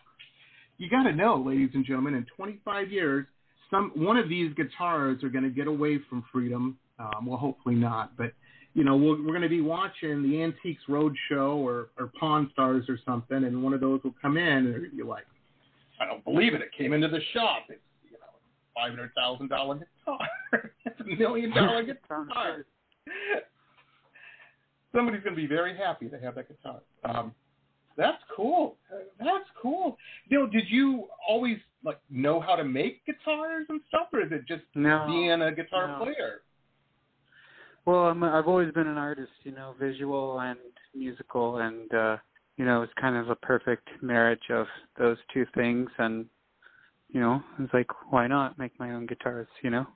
[0.78, 3.26] you got to know, ladies and gentlemen, in 25 years,
[3.70, 6.78] some one of these guitars are going to get away from freedom.
[6.98, 8.32] Um, well, hopefully not, but
[8.74, 12.84] you know, we're, we're going to be watching the Antiques Roadshow or, or Pawn Stars
[12.88, 15.24] or something, and one of those will come in, and you're like,
[16.00, 16.60] I don't believe it.
[16.60, 17.64] It came into the shop.
[17.68, 18.26] It's you know,
[18.74, 20.28] five hundred thousand dollar guitar.
[20.84, 22.66] it's a million dollar guitar.
[24.92, 26.80] Somebody's going to be very happy to have that guitar.
[27.04, 27.32] Um,
[27.96, 28.76] that's cool.
[29.18, 29.96] That's cool.
[30.30, 34.46] Know, did you always like know how to make guitars and stuff, or is it
[34.46, 36.04] just No, being a guitar no.
[36.04, 36.40] player?
[37.86, 40.58] Well, I'm, I've always been an artist, you know, visual and
[40.94, 42.16] musical, and uh,
[42.56, 44.66] you know, it's kind of a perfect marriage of
[44.98, 45.90] those two things.
[45.98, 46.26] And
[47.10, 49.48] you know, it's like, why not make my own guitars?
[49.62, 49.86] You know.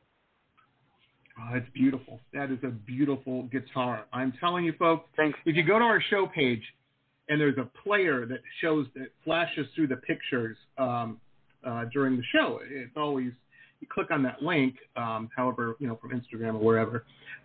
[1.40, 2.20] Oh, it's beautiful.
[2.34, 4.06] That is a beautiful guitar.
[4.12, 5.08] I'm telling you, folks.
[5.16, 5.38] Thanks.
[5.46, 6.62] If you go to our show page,
[7.28, 11.20] and there's a player that shows that flashes through the pictures um,
[11.66, 12.60] uh, during the show.
[12.68, 13.32] It's always
[13.80, 17.04] you click on that link, um, however, you know, from Instagram or wherever,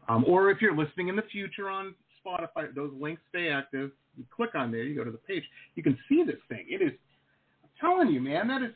[0.10, 1.93] um, or if you're listening in the future on
[2.26, 3.91] Spotify, those links stay active.
[4.17, 5.43] You click on there, you go to the page,
[5.76, 6.65] you can see this thing.
[6.67, 6.91] It is,
[7.63, 8.72] I'm telling you, man, that is.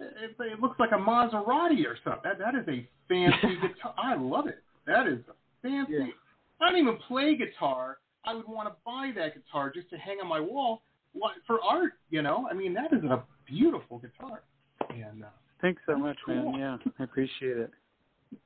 [0.00, 2.22] It, it looks like a Maserati or something.
[2.24, 3.94] That that is a fancy guitar.
[3.98, 4.62] I love it.
[4.86, 5.92] That is a fancy.
[5.92, 6.06] Yeah.
[6.60, 7.98] I don't even play guitar.
[8.24, 10.82] I would want to buy that guitar just to hang on my wall
[11.46, 11.94] for art.
[12.10, 14.42] You know, I mean, that is a beautiful guitar.
[14.90, 15.28] And uh,
[15.60, 16.52] Thanks so much, Cool.
[16.52, 16.60] man.
[16.84, 17.70] Yeah, I appreciate it.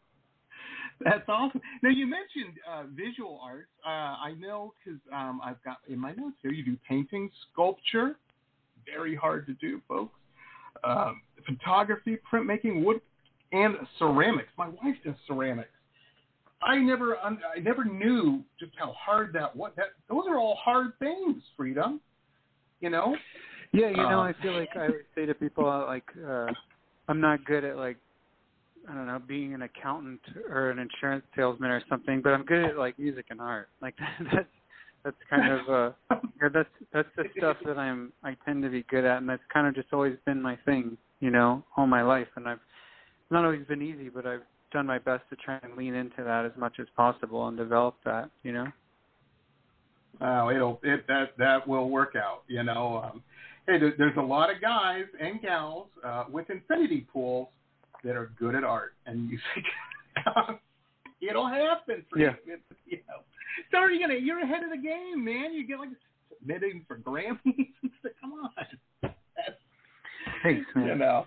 [1.00, 1.60] That's awesome.
[1.82, 3.68] Now you mentioned uh, visual arts.
[3.84, 8.16] Uh, I know because um, I've got in my notes here you do painting, sculpture,
[8.87, 10.14] very hard to do, folks.
[10.82, 13.00] Um, photography, printmaking, wood,
[13.52, 14.50] and ceramics.
[14.58, 15.70] My wife does ceramics.
[16.64, 19.72] I never, I never knew just how hard that was.
[19.77, 22.00] That those are all hard things, Freedom.
[22.81, 23.16] You know.
[23.72, 26.46] Yeah, you know, Uh, I feel like I always say to people uh, like uh
[27.09, 27.98] I'm not good at like
[28.88, 32.64] I don't know, being an accountant or an insurance salesman or something, but I'm good
[32.64, 33.68] at like music and art.
[33.83, 33.94] Like
[34.33, 34.48] that's
[35.05, 36.16] that's kind of uh
[36.53, 39.66] that's that's the stuff that I'm I tend to be good at and that's kind
[39.66, 42.61] of just always been my thing, you know, all my life and I've
[43.31, 44.42] not always been easy, but I've
[44.74, 47.94] done my best to try and lean into that as much as possible and develop
[48.04, 48.66] that, you know.
[50.20, 52.42] Oh, it'll it that that will work out.
[52.46, 53.22] You know, um,
[53.66, 57.48] hey, there, there's a lot of guys and gals uh, with infinity pools
[58.04, 59.64] that are good at art and music.
[61.20, 62.34] it'll happen for Yeah.
[62.46, 62.54] you.
[62.54, 63.22] It's, you know,
[63.72, 64.18] so are you gonna?
[64.20, 65.52] You're ahead of the game, man.
[65.52, 65.88] You get like
[66.38, 67.38] submitting for Grammys.
[68.20, 68.50] Come on.
[69.02, 69.14] That's,
[70.42, 70.87] Thanks, man.
[70.87, 71.26] you know.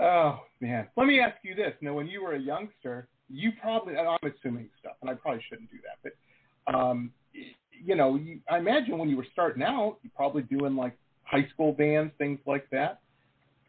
[0.00, 1.72] Oh man, let me ask you this.
[1.80, 5.70] Now, when you were a youngster, you probably I'm assuming stuff, and I probably shouldn't
[5.70, 6.12] do that,
[6.66, 7.12] but um,
[7.84, 11.46] you know, you, I imagine when you were starting out, you probably doing like high
[11.52, 13.00] school bands, things like that.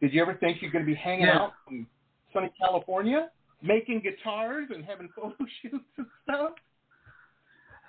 [0.01, 1.37] Did you ever think you're going to be hanging Yeah.
[1.39, 1.85] out in
[2.33, 3.29] sunny California,
[3.61, 6.51] making guitars and having photo shoots and stuff?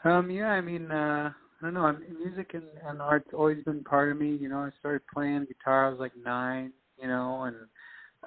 [0.04, 1.82] Um, yeah, I mean, uh, I don't know.
[1.86, 4.36] I'm, music and, and art's always been part of me.
[4.36, 5.86] You know, I started playing guitar.
[5.86, 6.72] I was like nine.
[7.00, 7.56] You know, and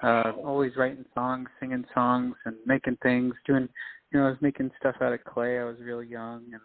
[0.02, 3.34] uh, always writing songs, singing songs, and making things.
[3.46, 3.68] Doing,
[4.12, 5.58] you know, I was making stuff out of clay.
[5.58, 6.62] I was real young, and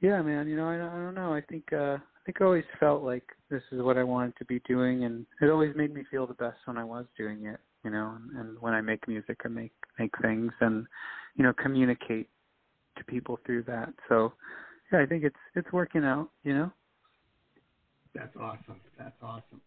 [0.00, 0.48] yeah, man.
[0.48, 1.32] You know, I, I don't know.
[1.32, 4.44] I think uh, I think I always felt like this is what I wanted to
[4.44, 7.60] be doing, and it always made me feel the best when I was doing it.
[7.84, 10.86] You know, and, and when I make music or make make things, and
[11.36, 12.28] you know, communicate
[12.96, 13.92] to people through that.
[14.08, 14.32] So
[14.92, 16.72] yeah, I think it's it's working out, you know.
[18.14, 18.80] That's awesome.
[18.98, 19.60] That's awesome.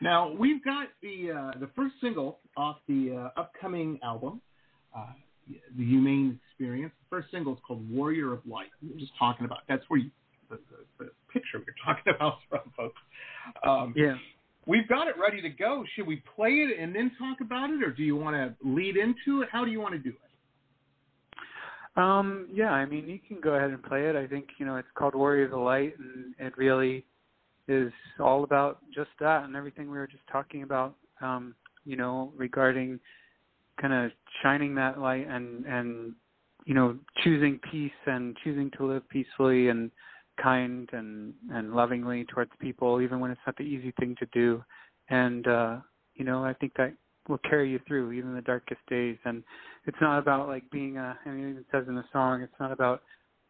[0.00, 4.40] Now we've got the uh, the first single off the uh, upcoming album,
[4.96, 5.06] uh,
[5.48, 6.92] the Humane Experience.
[7.10, 8.68] The first single is called Warrior of Light.
[8.82, 10.10] We were just talking about that's where you,
[10.50, 10.58] the,
[10.98, 13.00] the, the picture we're talking about from, folks.
[13.66, 14.16] Um, Yeah.
[14.68, 15.84] We've got it ready to go.
[15.94, 18.96] Should we play it and then talk about it, or do you want to lead
[18.96, 19.48] into it?
[19.52, 20.16] How do you want to do it?
[21.96, 24.16] Um, yeah, I mean you can go ahead and play it.
[24.16, 27.06] I think, you know, it's called Warrior of the Light and it really
[27.68, 31.54] is all about just that and everything we were just talking about, um,
[31.84, 33.00] you know, regarding
[33.80, 34.10] kind of
[34.42, 36.14] shining that light and and
[36.64, 39.90] you know, choosing peace and choosing to live peacefully and
[40.42, 44.62] kind and and lovingly towards people even when it's not the easy thing to do.
[45.08, 45.76] And uh
[46.14, 46.94] you know i think that
[47.28, 49.16] will carry you through even the darkest days.
[49.24, 49.42] And
[49.86, 52.72] it's not about like being a i mean it says in the song it's not
[52.72, 53.02] about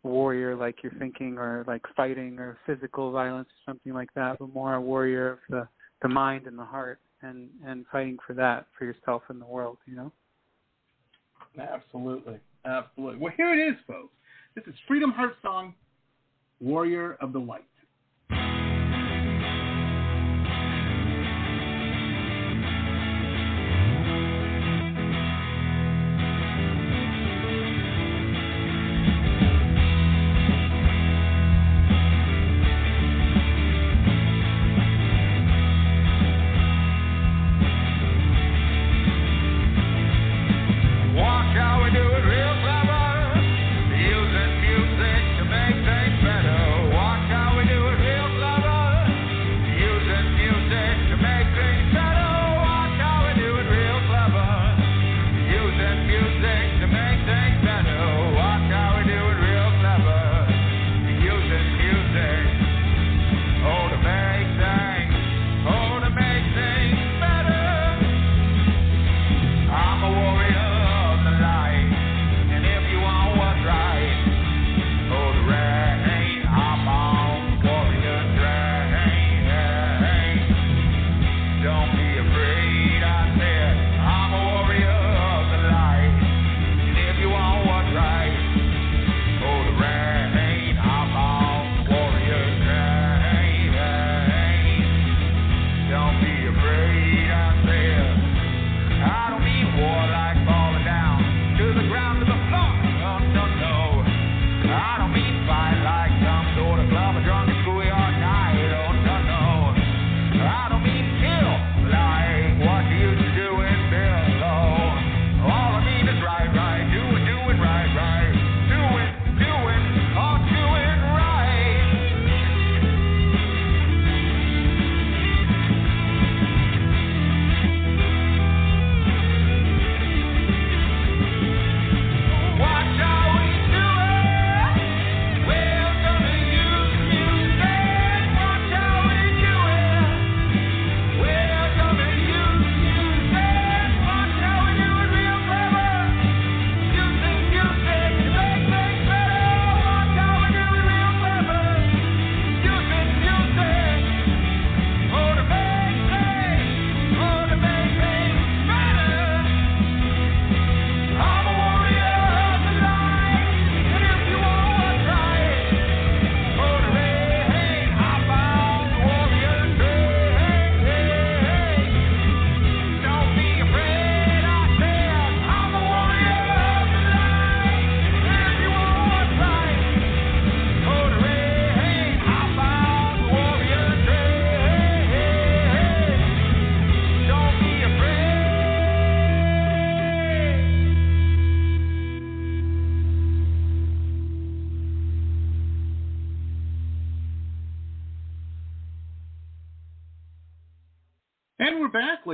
[0.06, 4.52] warrior like you're thinking or like fighting or physical violence or something like that but
[4.54, 5.68] more a warrior of the
[6.02, 9.78] the mind and the heart and and fighting for that for yourself and the world.
[9.86, 10.12] You know.
[11.58, 13.18] Absolutely, absolutely.
[13.20, 14.12] Well, here it is, folks.
[14.54, 15.74] This is Freedom Heartsong,
[16.60, 17.64] Warrior of the Light.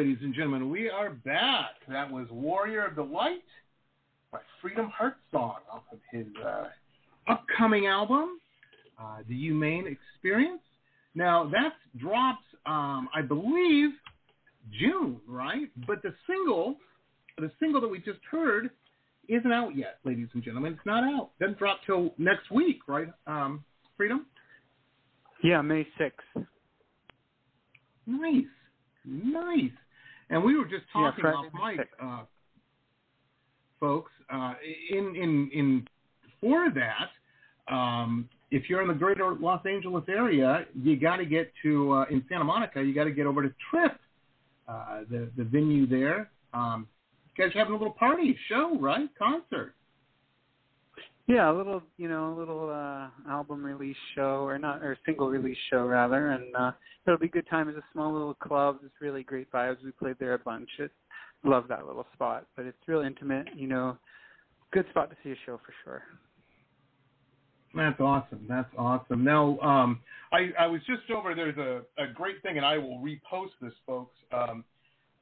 [0.03, 0.69] Ladies and gentlemen.
[0.69, 1.77] We are back.
[1.89, 3.45] That was Warrior of the Light
[4.33, 6.65] by Freedom Heart Song off of his uh,
[7.29, 8.41] upcoming album,
[9.01, 10.61] uh, The Humane Experience.
[11.15, 13.91] Now, that drops, um, I believe,
[14.77, 15.71] June, right?
[15.87, 16.79] But the single,
[17.39, 18.71] the single that we just heard,
[19.29, 20.73] isn't out yet, ladies and gentlemen.
[20.73, 21.31] It's not out.
[21.39, 23.07] Doesn't drop till next week, right?
[23.29, 23.65] Um,
[23.97, 24.27] Freedom.
[25.45, 26.27] Yeah, May sixth.
[28.05, 28.47] Nice,
[29.05, 29.71] nice.
[30.33, 32.23] And we were just talking yeah, off mic, uh,
[33.79, 34.11] folks.
[34.33, 34.55] Uh,
[34.91, 35.87] in in in
[36.41, 41.53] for that, um, if you're in the greater Los Angeles area, you got to get
[41.63, 42.83] to uh, in Santa Monica.
[42.83, 43.99] You got to get over to Trip,
[44.67, 46.31] uh, the the venue there.
[46.55, 46.89] Um,
[47.37, 49.11] you guys having a little party show, right?
[49.19, 49.75] Concert.
[51.33, 55.31] Yeah, a little, you know, a little uh album release show or not or single
[55.31, 56.73] release show rather and uh
[57.07, 57.71] it'll be a good time.
[57.71, 58.81] It's a small little club.
[58.85, 59.83] It's really great vibes.
[59.83, 60.69] We played there a bunch.
[60.79, 60.91] It,
[61.43, 63.97] love that little spot, but it's real intimate, you know.
[64.73, 66.03] Good spot to see a show for sure.
[67.75, 68.45] That's awesome.
[68.47, 69.25] That's awesome.
[69.25, 70.01] Now, um,
[70.33, 71.35] I, I was just over.
[71.35, 74.65] There's a, a great thing, and I will repost this, folks, um,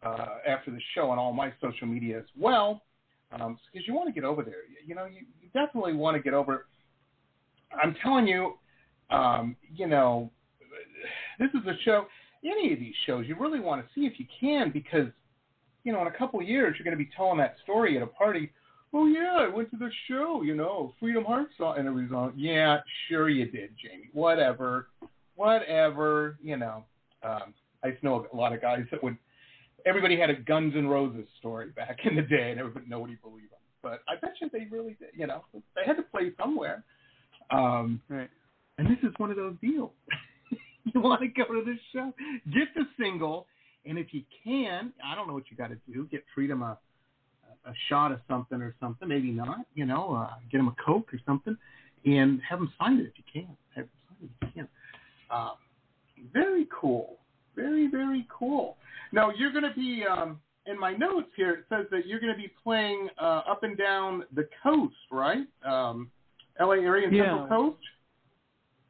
[0.02, 2.82] uh, after the show on all my social media as well
[3.30, 4.66] because um, you want to get over there.
[4.68, 6.66] You, you know, you, you definitely want to get over.
[7.82, 8.54] I'm telling you,
[9.10, 10.30] um, you know,
[11.38, 12.06] this is a show.
[12.44, 15.08] Any of these shows, you really want to see if you can, because
[15.84, 18.02] you know, in a couple of years, you're going to be telling that story at
[18.02, 18.50] a party.
[18.92, 20.42] Oh yeah, I went to the show.
[20.42, 22.34] You know, Freedom Heartsong, and it was on.
[22.36, 22.78] Yeah,
[23.08, 24.10] sure you did, Jamie.
[24.12, 24.88] Whatever,
[25.36, 26.36] whatever.
[26.42, 26.84] You know,
[27.22, 27.54] um,
[27.84, 29.16] I know a lot of guys that would
[29.86, 33.50] everybody had a Guns N' Roses story back in the day, and everybody nobody believed
[33.52, 33.58] them.
[33.82, 35.10] But I bet you they really did.
[35.14, 36.84] You know, they had to play somewhere.
[37.50, 38.30] Um, Right.
[38.78, 39.90] and this is one of those deals.
[40.84, 42.12] you want to go to this show,
[42.52, 43.46] get the single,
[43.86, 46.06] and if you can, I don't know what you got to do.
[46.10, 46.78] Get Freedom a
[47.66, 49.06] a shot of something or something.
[49.08, 49.66] Maybe not.
[49.74, 51.56] You know, uh, get him a Coke or something,
[52.04, 53.56] and have him sign it if you can.
[53.74, 54.68] Have him sign it if you can.
[55.30, 55.52] Um,
[56.32, 57.16] very cool.
[57.60, 58.76] Very very cool.
[59.12, 60.04] Now you're going to be.
[60.04, 63.62] Um, in my notes here, it says that you're going to be playing uh, up
[63.62, 65.46] and down the coast, right?
[65.64, 66.10] Um,
[66.60, 67.24] LA area and Yeah.
[67.24, 67.82] Central Coast.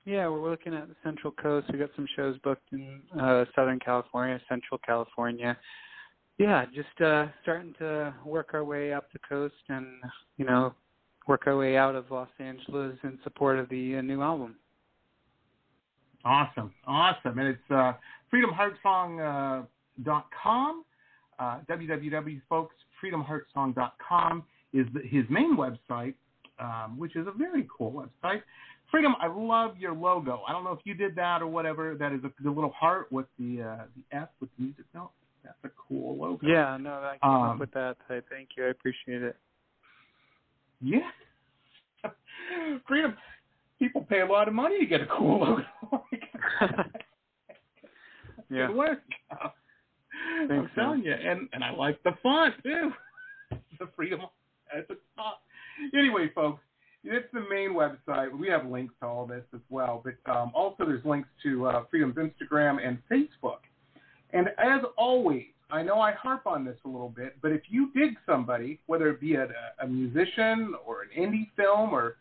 [0.05, 1.69] Yeah, we're looking at the Central Coast.
[1.73, 5.57] We got some shows booked in uh, Southern California, Central California.
[6.39, 9.87] Yeah, just uh, starting to work our way up the coast and
[10.39, 10.75] you know
[11.29, 14.57] work our way out of Los Angeles in support of the uh, new album.
[16.25, 17.93] Awesome, awesome, and it's uh,
[18.33, 19.65] freedomheartsong.com,
[20.07, 20.85] uh, com,
[21.39, 26.15] uh, www, folks, freedomheartsong.com is the, his main website,
[26.59, 28.43] um, which is a very cool website.
[28.91, 30.43] Freedom, I love your logo.
[30.47, 31.95] I don't know if you did that or whatever.
[31.95, 35.13] That is a, the little heart with the uh, the F with the music note.
[35.45, 36.47] That's a cool logo.
[36.47, 37.97] Yeah, no, I came Um, up with that.
[38.09, 38.67] I thank you.
[38.67, 39.37] I appreciate it.
[40.81, 41.09] Yeah.
[42.89, 43.15] Freedom.
[43.81, 45.65] People pay a lot of money to get a cool logo.
[48.51, 48.67] Yeah.
[48.67, 48.99] Good work.
[49.31, 52.91] I'm Thanks, telling you, and and I like the font too.
[53.79, 54.21] the freedom
[54.77, 55.43] at the top.
[55.97, 56.61] Anyway, folks,
[57.05, 58.37] it's the main website.
[58.37, 61.85] We have links to all this as well, but um, also there's links to uh,
[61.91, 63.61] Freedom's Instagram and Facebook.
[64.33, 67.91] And as always, I know I harp on this a little bit, but if you
[67.95, 69.49] dig somebody, whether it be a,
[69.81, 72.17] a musician or an indie film or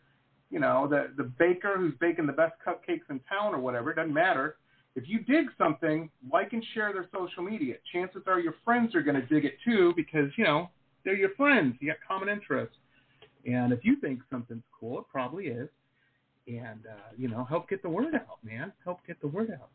[0.50, 3.96] you know the the baker who's baking the best cupcakes in town or whatever, it
[3.96, 4.56] doesn't matter.
[4.96, 7.76] If you dig something, like and share their social media.
[7.92, 10.68] Chances are your friends are going to dig it too because, you know,
[11.04, 11.76] they're your friends.
[11.80, 12.76] You got common interests.
[13.46, 15.68] And if you think something's cool, it probably is.
[16.46, 18.72] And, uh, you know, help get the word out, man.
[18.84, 19.68] Help get the word out.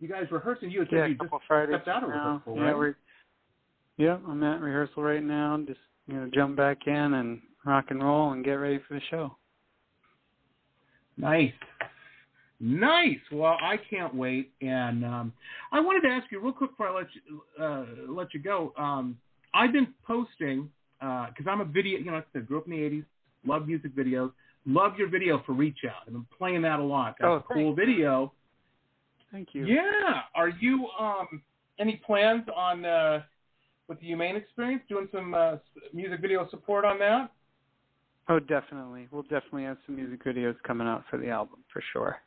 [0.00, 0.70] You guys rehearsing.
[0.70, 2.76] You Yeah, you a couple just Fridays stepped out of rehearsal, yeah, right?
[2.76, 2.96] we're
[3.96, 5.58] yeah, I'm at rehearsal right now.
[5.66, 5.78] Just
[6.08, 9.36] you know, jump back in and rock and roll and get ready for the show.
[11.16, 11.52] Nice.
[12.58, 13.18] Nice.
[13.30, 14.52] Well, I can't wait.
[14.60, 15.32] And um,
[15.70, 18.72] I wanted to ask you real quick before I let you uh, let you go.
[18.76, 19.16] Um,
[19.54, 20.68] I've been posting
[20.98, 21.98] because I'm a video.
[21.98, 23.04] You know, I grew up in the '80s,
[23.46, 24.32] love music videos,
[24.66, 26.02] love your video for Reach Out.
[26.06, 27.16] I've been playing that a lot.
[27.18, 28.32] That's Oh, a cool video.
[29.30, 29.64] Thank you.
[29.66, 30.22] Yeah.
[30.34, 31.42] Are you um,
[31.78, 33.22] any plans on uh,
[33.88, 35.56] with the Humane Experience doing some uh,
[35.92, 37.30] music video support on that?
[38.28, 39.08] Oh, definitely.
[39.10, 42.18] We'll definitely have some music videos coming out for the album for sure.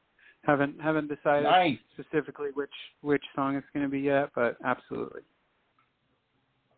[0.46, 1.78] Haven't haven't decided Nice.
[1.98, 2.70] specifically which
[3.02, 5.22] which song it's going to be yet, but absolutely.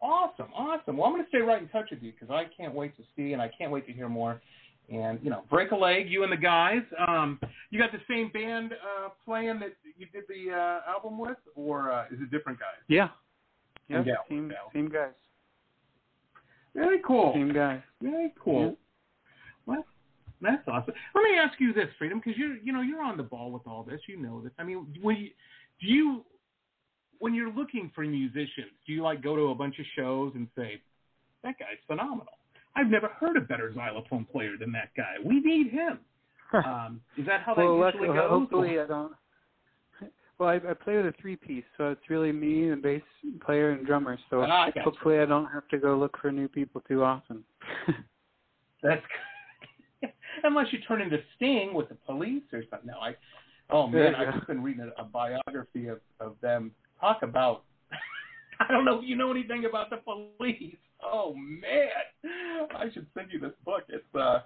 [0.02, 0.96] Awesome, awesome.
[0.98, 3.04] Well, I'm going to stay right in touch with you because I can't wait to
[3.16, 4.40] see and I can't wait to hear more.
[4.90, 6.82] And you know, break a leg, you and the guys.
[7.08, 7.40] Um,
[7.72, 11.92] you got the same band uh, playing that you did the uh, album with, or
[11.92, 12.80] uh, is it different guys?
[12.88, 13.10] Yeah.
[13.90, 14.04] Yeah.
[14.06, 15.12] Yeah, Same same guys.
[16.74, 17.34] Very cool.
[17.34, 17.82] Same guys.
[18.02, 18.62] Very cool.
[18.62, 18.72] Yeah.
[19.66, 19.86] Well,
[20.42, 20.94] that's awesome.
[21.16, 23.64] Let me ask you this, Freedom, because you're you know you're on the ball with
[23.66, 24.00] all this.
[24.08, 24.54] You know this.
[24.58, 25.30] I mean, when you,
[25.82, 26.26] do you
[27.20, 30.48] when you're looking for musicians, do you like go to a bunch of shows and
[30.56, 30.82] say
[31.44, 32.37] that guy's phenomenal?
[32.78, 35.16] I've never heard a better xylophone player than that guy.
[35.24, 36.00] We need him.
[36.54, 38.30] Um, is that how that usually goes?
[38.30, 39.12] hopefully I don't.
[40.40, 43.02] Well, I, I play with a three piece, so it's really me, the bass
[43.44, 44.20] player, and drummer.
[44.30, 47.44] So Ah, I hopefully I don't have to go look for new people too often.
[48.84, 50.10] That's good.
[50.44, 52.92] unless you turn into Sting with the police or something.
[52.92, 53.16] No, I.
[53.70, 56.72] Oh man, I've just been reading a, a biography of of them.
[57.02, 57.64] Talk about.
[58.60, 60.78] I don't know if you know anything about the police.
[61.04, 61.90] Oh man,
[62.76, 63.84] I should send you this book.
[63.90, 64.40] It's uh,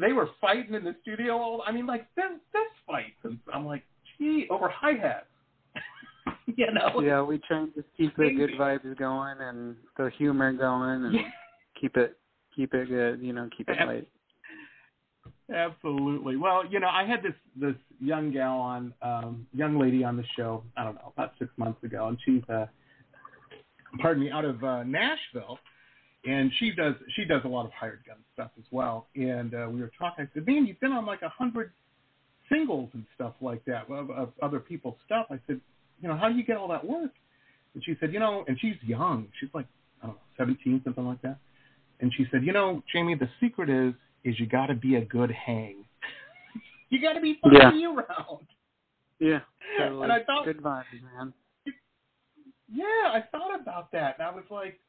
[0.00, 1.34] they were fighting in the studio.
[1.36, 3.84] All I mean, like this this fights, and I'm like,
[4.18, 5.26] gee, over hi hats.
[6.56, 7.00] you know.
[7.00, 11.14] Yeah, we try and just keep the good vibes going and the humor going and
[11.14, 11.20] Yeah.
[11.80, 12.18] keep it
[12.54, 13.20] keep it good.
[13.20, 14.08] You know, keep it Ab- light.
[15.52, 16.36] Absolutely.
[16.36, 20.24] Well, you know, I had this this young gal on, um, young lady on the
[20.36, 20.64] show.
[20.76, 22.66] I don't know, about six months ago, and she's, uh,
[24.00, 25.58] pardon me, out of uh, Nashville,
[26.26, 29.06] and she does she does a lot of hired gun stuff as well.
[29.14, 30.24] And uh, we were talking.
[30.24, 31.72] I said, "Man, you've been on like a hundred
[32.50, 35.60] singles and stuff like that of, of other people's stuff." I said,
[36.00, 37.10] "You know, how do you get all that work?"
[37.74, 39.28] And she said, "You know," and she's young.
[39.40, 39.66] She's like,
[40.02, 41.38] I don't know, seventeen, something like that.
[42.00, 45.04] And she said, "You know, Jamie, the secret is is you got to be a
[45.04, 45.84] good hang.
[46.90, 47.70] you got to be fun Yeah.
[47.70, 48.46] to be around."
[49.20, 49.40] Yeah,
[49.78, 50.02] totally.
[50.04, 50.84] And I thought- good vibes,
[51.16, 51.32] man.
[52.72, 54.80] Yeah, I thought about that, and I was like,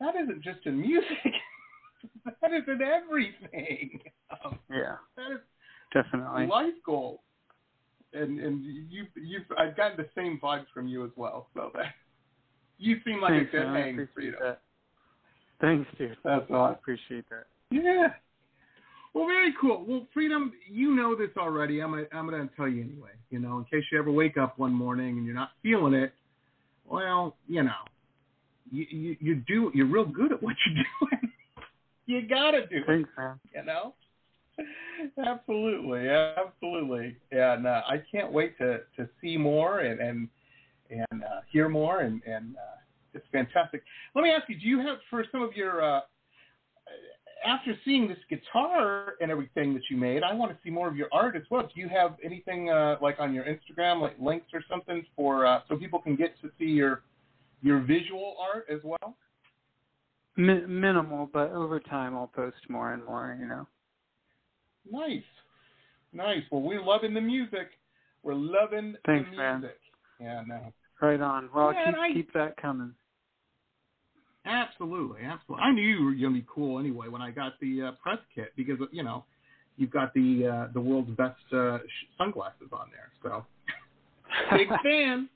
[0.00, 1.06] that isn't just in music.
[2.24, 4.00] that is in everything.
[4.44, 5.38] Um, Yeah, that is
[5.92, 6.46] definitely.
[6.46, 7.22] life goal.
[8.14, 11.48] And and you you I've gotten the same vibes from you as well.
[11.54, 11.94] So that
[12.78, 13.76] you seem like Thanks, a good man.
[13.76, 13.96] I hang,
[14.40, 14.60] that.
[15.60, 16.16] Thanks, dude.
[16.24, 16.74] That's I awesome.
[16.74, 17.46] appreciate that.
[17.70, 18.08] Yeah.
[19.14, 19.84] Well, very cool.
[19.86, 21.80] Well, Freedom, you know this already.
[21.80, 23.10] I'm gonna, I'm going to tell you anyway.
[23.30, 26.12] You know, in case you ever wake up one morning and you're not feeling it,
[26.88, 27.82] well, you know,
[28.70, 31.32] you you, you do you're real good at what you're doing.
[32.06, 33.06] you got to do it.
[33.54, 33.94] You know.
[35.24, 40.28] Absolutely, absolutely, and uh, I can't wait to to see more and and
[40.90, 42.78] and uh, hear more, and and uh,
[43.14, 43.82] it's fantastic.
[44.14, 46.00] Let me ask you: Do you have for some of your uh,
[47.44, 50.96] after seeing this guitar and everything that you made, I want to see more of
[50.96, 51.62] your art as well.
[51.62, 55.60] Do you have anything uh, like on your Instagram, like links or something for uh,
[55.68, 57.02] so people can get to see your
[57.62, 59.16] your visual art as well?
[60.36, 63.36] Mi- minimal, but over time I'll post more and more.
[63.38, 63.66] You know.
[64.90, 65.22] Nice,
[66.12, 66.42] nice.
[66.50, 67.68] Well, we're loving the music.
[68.22, 69.70] We're loving Thanks, the man.
[70.20, 71.48] Yeah, no, Right on.
[71.54, 72.94] Well, Yeah, keep I- keep that coming.
[74.46, 75.64] Absolutely, absolutely.
[75.64, 78.52] I knew you were gonna be cool anyway when I got the uh, press kit
[78.56, 79.24] because you know
[79.76, 83.10] you've got the uh, the world's best uh, sh- sunglasses on there.
[83.22, 83.44] So
[84.56, 85.28] big fan.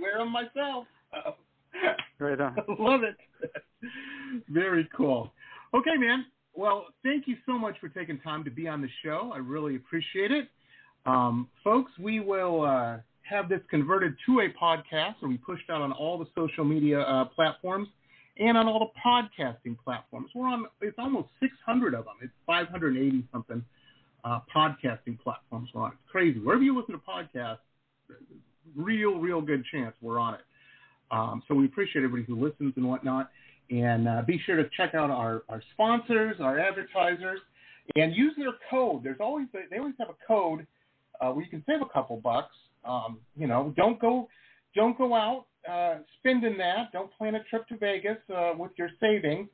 [0.00, 0.86] Wear them myself.
[1.12, 1.32] Uh,
[2.18, 2.56] right on.
[2.78, 3.16] Love it.
[4.48, 5.32] Very cool.
[5.74, 6.26] Okay, man.
[6.54, 9.32] Well, thank you so much for taking time to be on the show.
[9.34, 10.48] I really appreciate it.
[11.06, 15.80] Um, folks, we will uh, have this converted to a podcast and we pushed out
[15.80, 17.88] on all the social media uh, platforms
[18.38, 20.30] and on all the podcasting platforms.
[20.34, 22.14] We're on, it's almost 600 of them.
[22.22, 23.64] It's 580 something
[24.24, 25.92] uh, podcasting platforms we're on.
[25.92, 26.38] It's crazy.
[26.38, 27.58] Wherever you listen to podcasts,
[28.76, 30.40] real, real good chance we're on it.
[31.10, 33.30] Um, so we appreciate everybody who listens and whatnot.
[33.70, 37.40] And uh, be sure to check out our, our sponsors, our advertisers,
[37.96, 39.02] and use their code.
[39.02, 40.66] There's always they always have a code
[41.20, 42.54] uh, where you can save a couple bucks.
[42.84, 44.28] Um, you know, don't go
[44.74, 46.92] don't go out uh, spending that.
[46.92, 49.48] Don't plan a trip to Vegas uh, with your savings.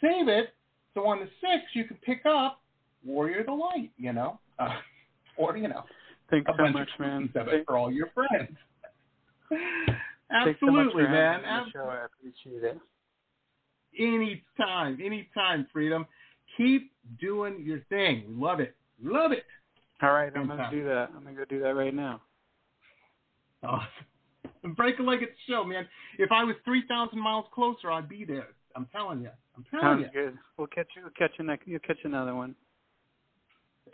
[0.00, 0.54] Save it
[0.94, 2.60] so on the sixth you can pick up
[3.04, 3.90] Warrior the Light.
[3.96, 4.68] You know, uh,
[5.36, 5.84] or you know,
[6.30, 7.30] Thanks a so bunch much, of man.
[7.36, 8.56] of it for all your friends.
[9.50, 11.40] Thanks so Absolutely, man.
[11.40, 11.88] having me on the show.
[11.88, 12.78] I appreciate it.
[13.98, 16.06] Anytime, anytime, Freedom.
[16.56, 16.90] Keep
[17.20, 18.24] doing your thing.
[18.28, 18.74] Love it.
[19.02, 19.44] Love it.
[20.02, 21.10] All right, I'm gonna do that.
[21.16, 22.20] I'm gonna go do that right now.
[23.62, 23.86] Awesome.
[24.76, 25.86] Break a leg at the show, man.
[26.18, 28.48] If I was 3,000 miles closer, I'd be there.
[28.76, 29.30] I'm telling you.
[29.56, 30.20] I'm telling Sounds you.
[30.24, 30.38] good.
[30.56, 31.02] We'll catch you.
[31.02, 31.66] We'll catch you next.
[31.66, 32.54] You'll catch another one.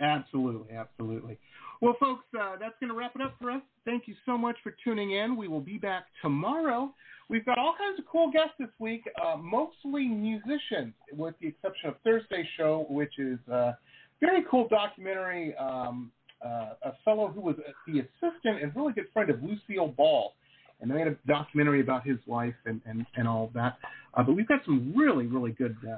[0.00, 1.38] Absolutely, absolutely.
[1.80, 3.62] Well, folks, uh, that's going to wrap it up for us.
[3.84, 5.36] Thank you so much for tuning in.
[5.36, 6.92] We will be back tomorrow.
[7.28, 11.90] We've got all kinds of cool guests this week, uh, mostly musicians, with the exception
[11.90, 13.76] of Thursday's show, which is a
[14.20, 15.54] very cool documentary.
[15.56, 16.10] Um,
[16.44, 17.56] uh, a fellow who was
[17.86, 20.34] the assistant and really good friend of Lucille Ball.
[20.84, 23.78] And they made a documentary about his life and, and, and all of that.
[24.12, 25.96] Uh, but we've got some really, really good uh,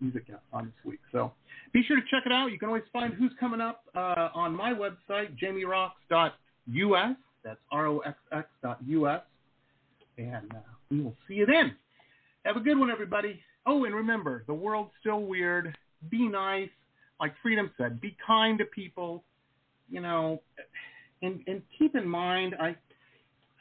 [0.00, 0.98] music on this week.
[1.12, 1.30] So
[1.72, 2.48] be sure to check it out.
[2.48, 7.16] You can always find who's coming up uh, on my website, jamieroxx.us.
[7.44, 9.20] That's R-O-X-X dot U-S.
[10.18, 10.58] And uh,
[10.90, 11.76] we will see you then.
[12.44, 13.38] Have a good one, everybody.
[13.66, 15.78] Oh, and remember, the world's still weird.
[16.10, 16.70] Be nice.
[17.20, 19.22] Like Freedom said, be kind to people.
[19.88, 20.42] You know,
[21.22, 22.74] and, and keep in mind, I,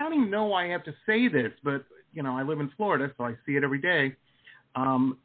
[0.04, 2.60] I don't even know why I have to say this, but, you know, I live
[2.60, 4.14] in Florida, so I see it every day.
[4.76, 5.18] Um,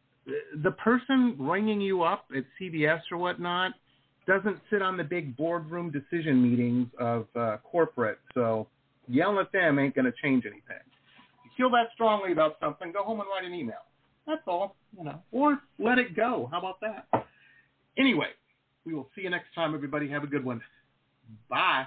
[0.62, 3.72] the person ringing you up at CVS or whatnot
[4.28, 8.20] doesn't sit on the big boardroom decision meetings of uh, corporate.
[8.34, 8.68] So
[9.08, 10.62] yelling at them ain't going to change anything.
[10.78, 13.82] If you feel that strongly about something, go home and write an email.
[14.28, 16.48] That's all, you know, or let it go.
[16.52, 17.26] How about that?
[17.98, 18.28] Anyway,
[18.86, 20.08] we will see you next time, everybody.
[20.08, 20.60] Have a good one.
[21.48, 21.86] Bye.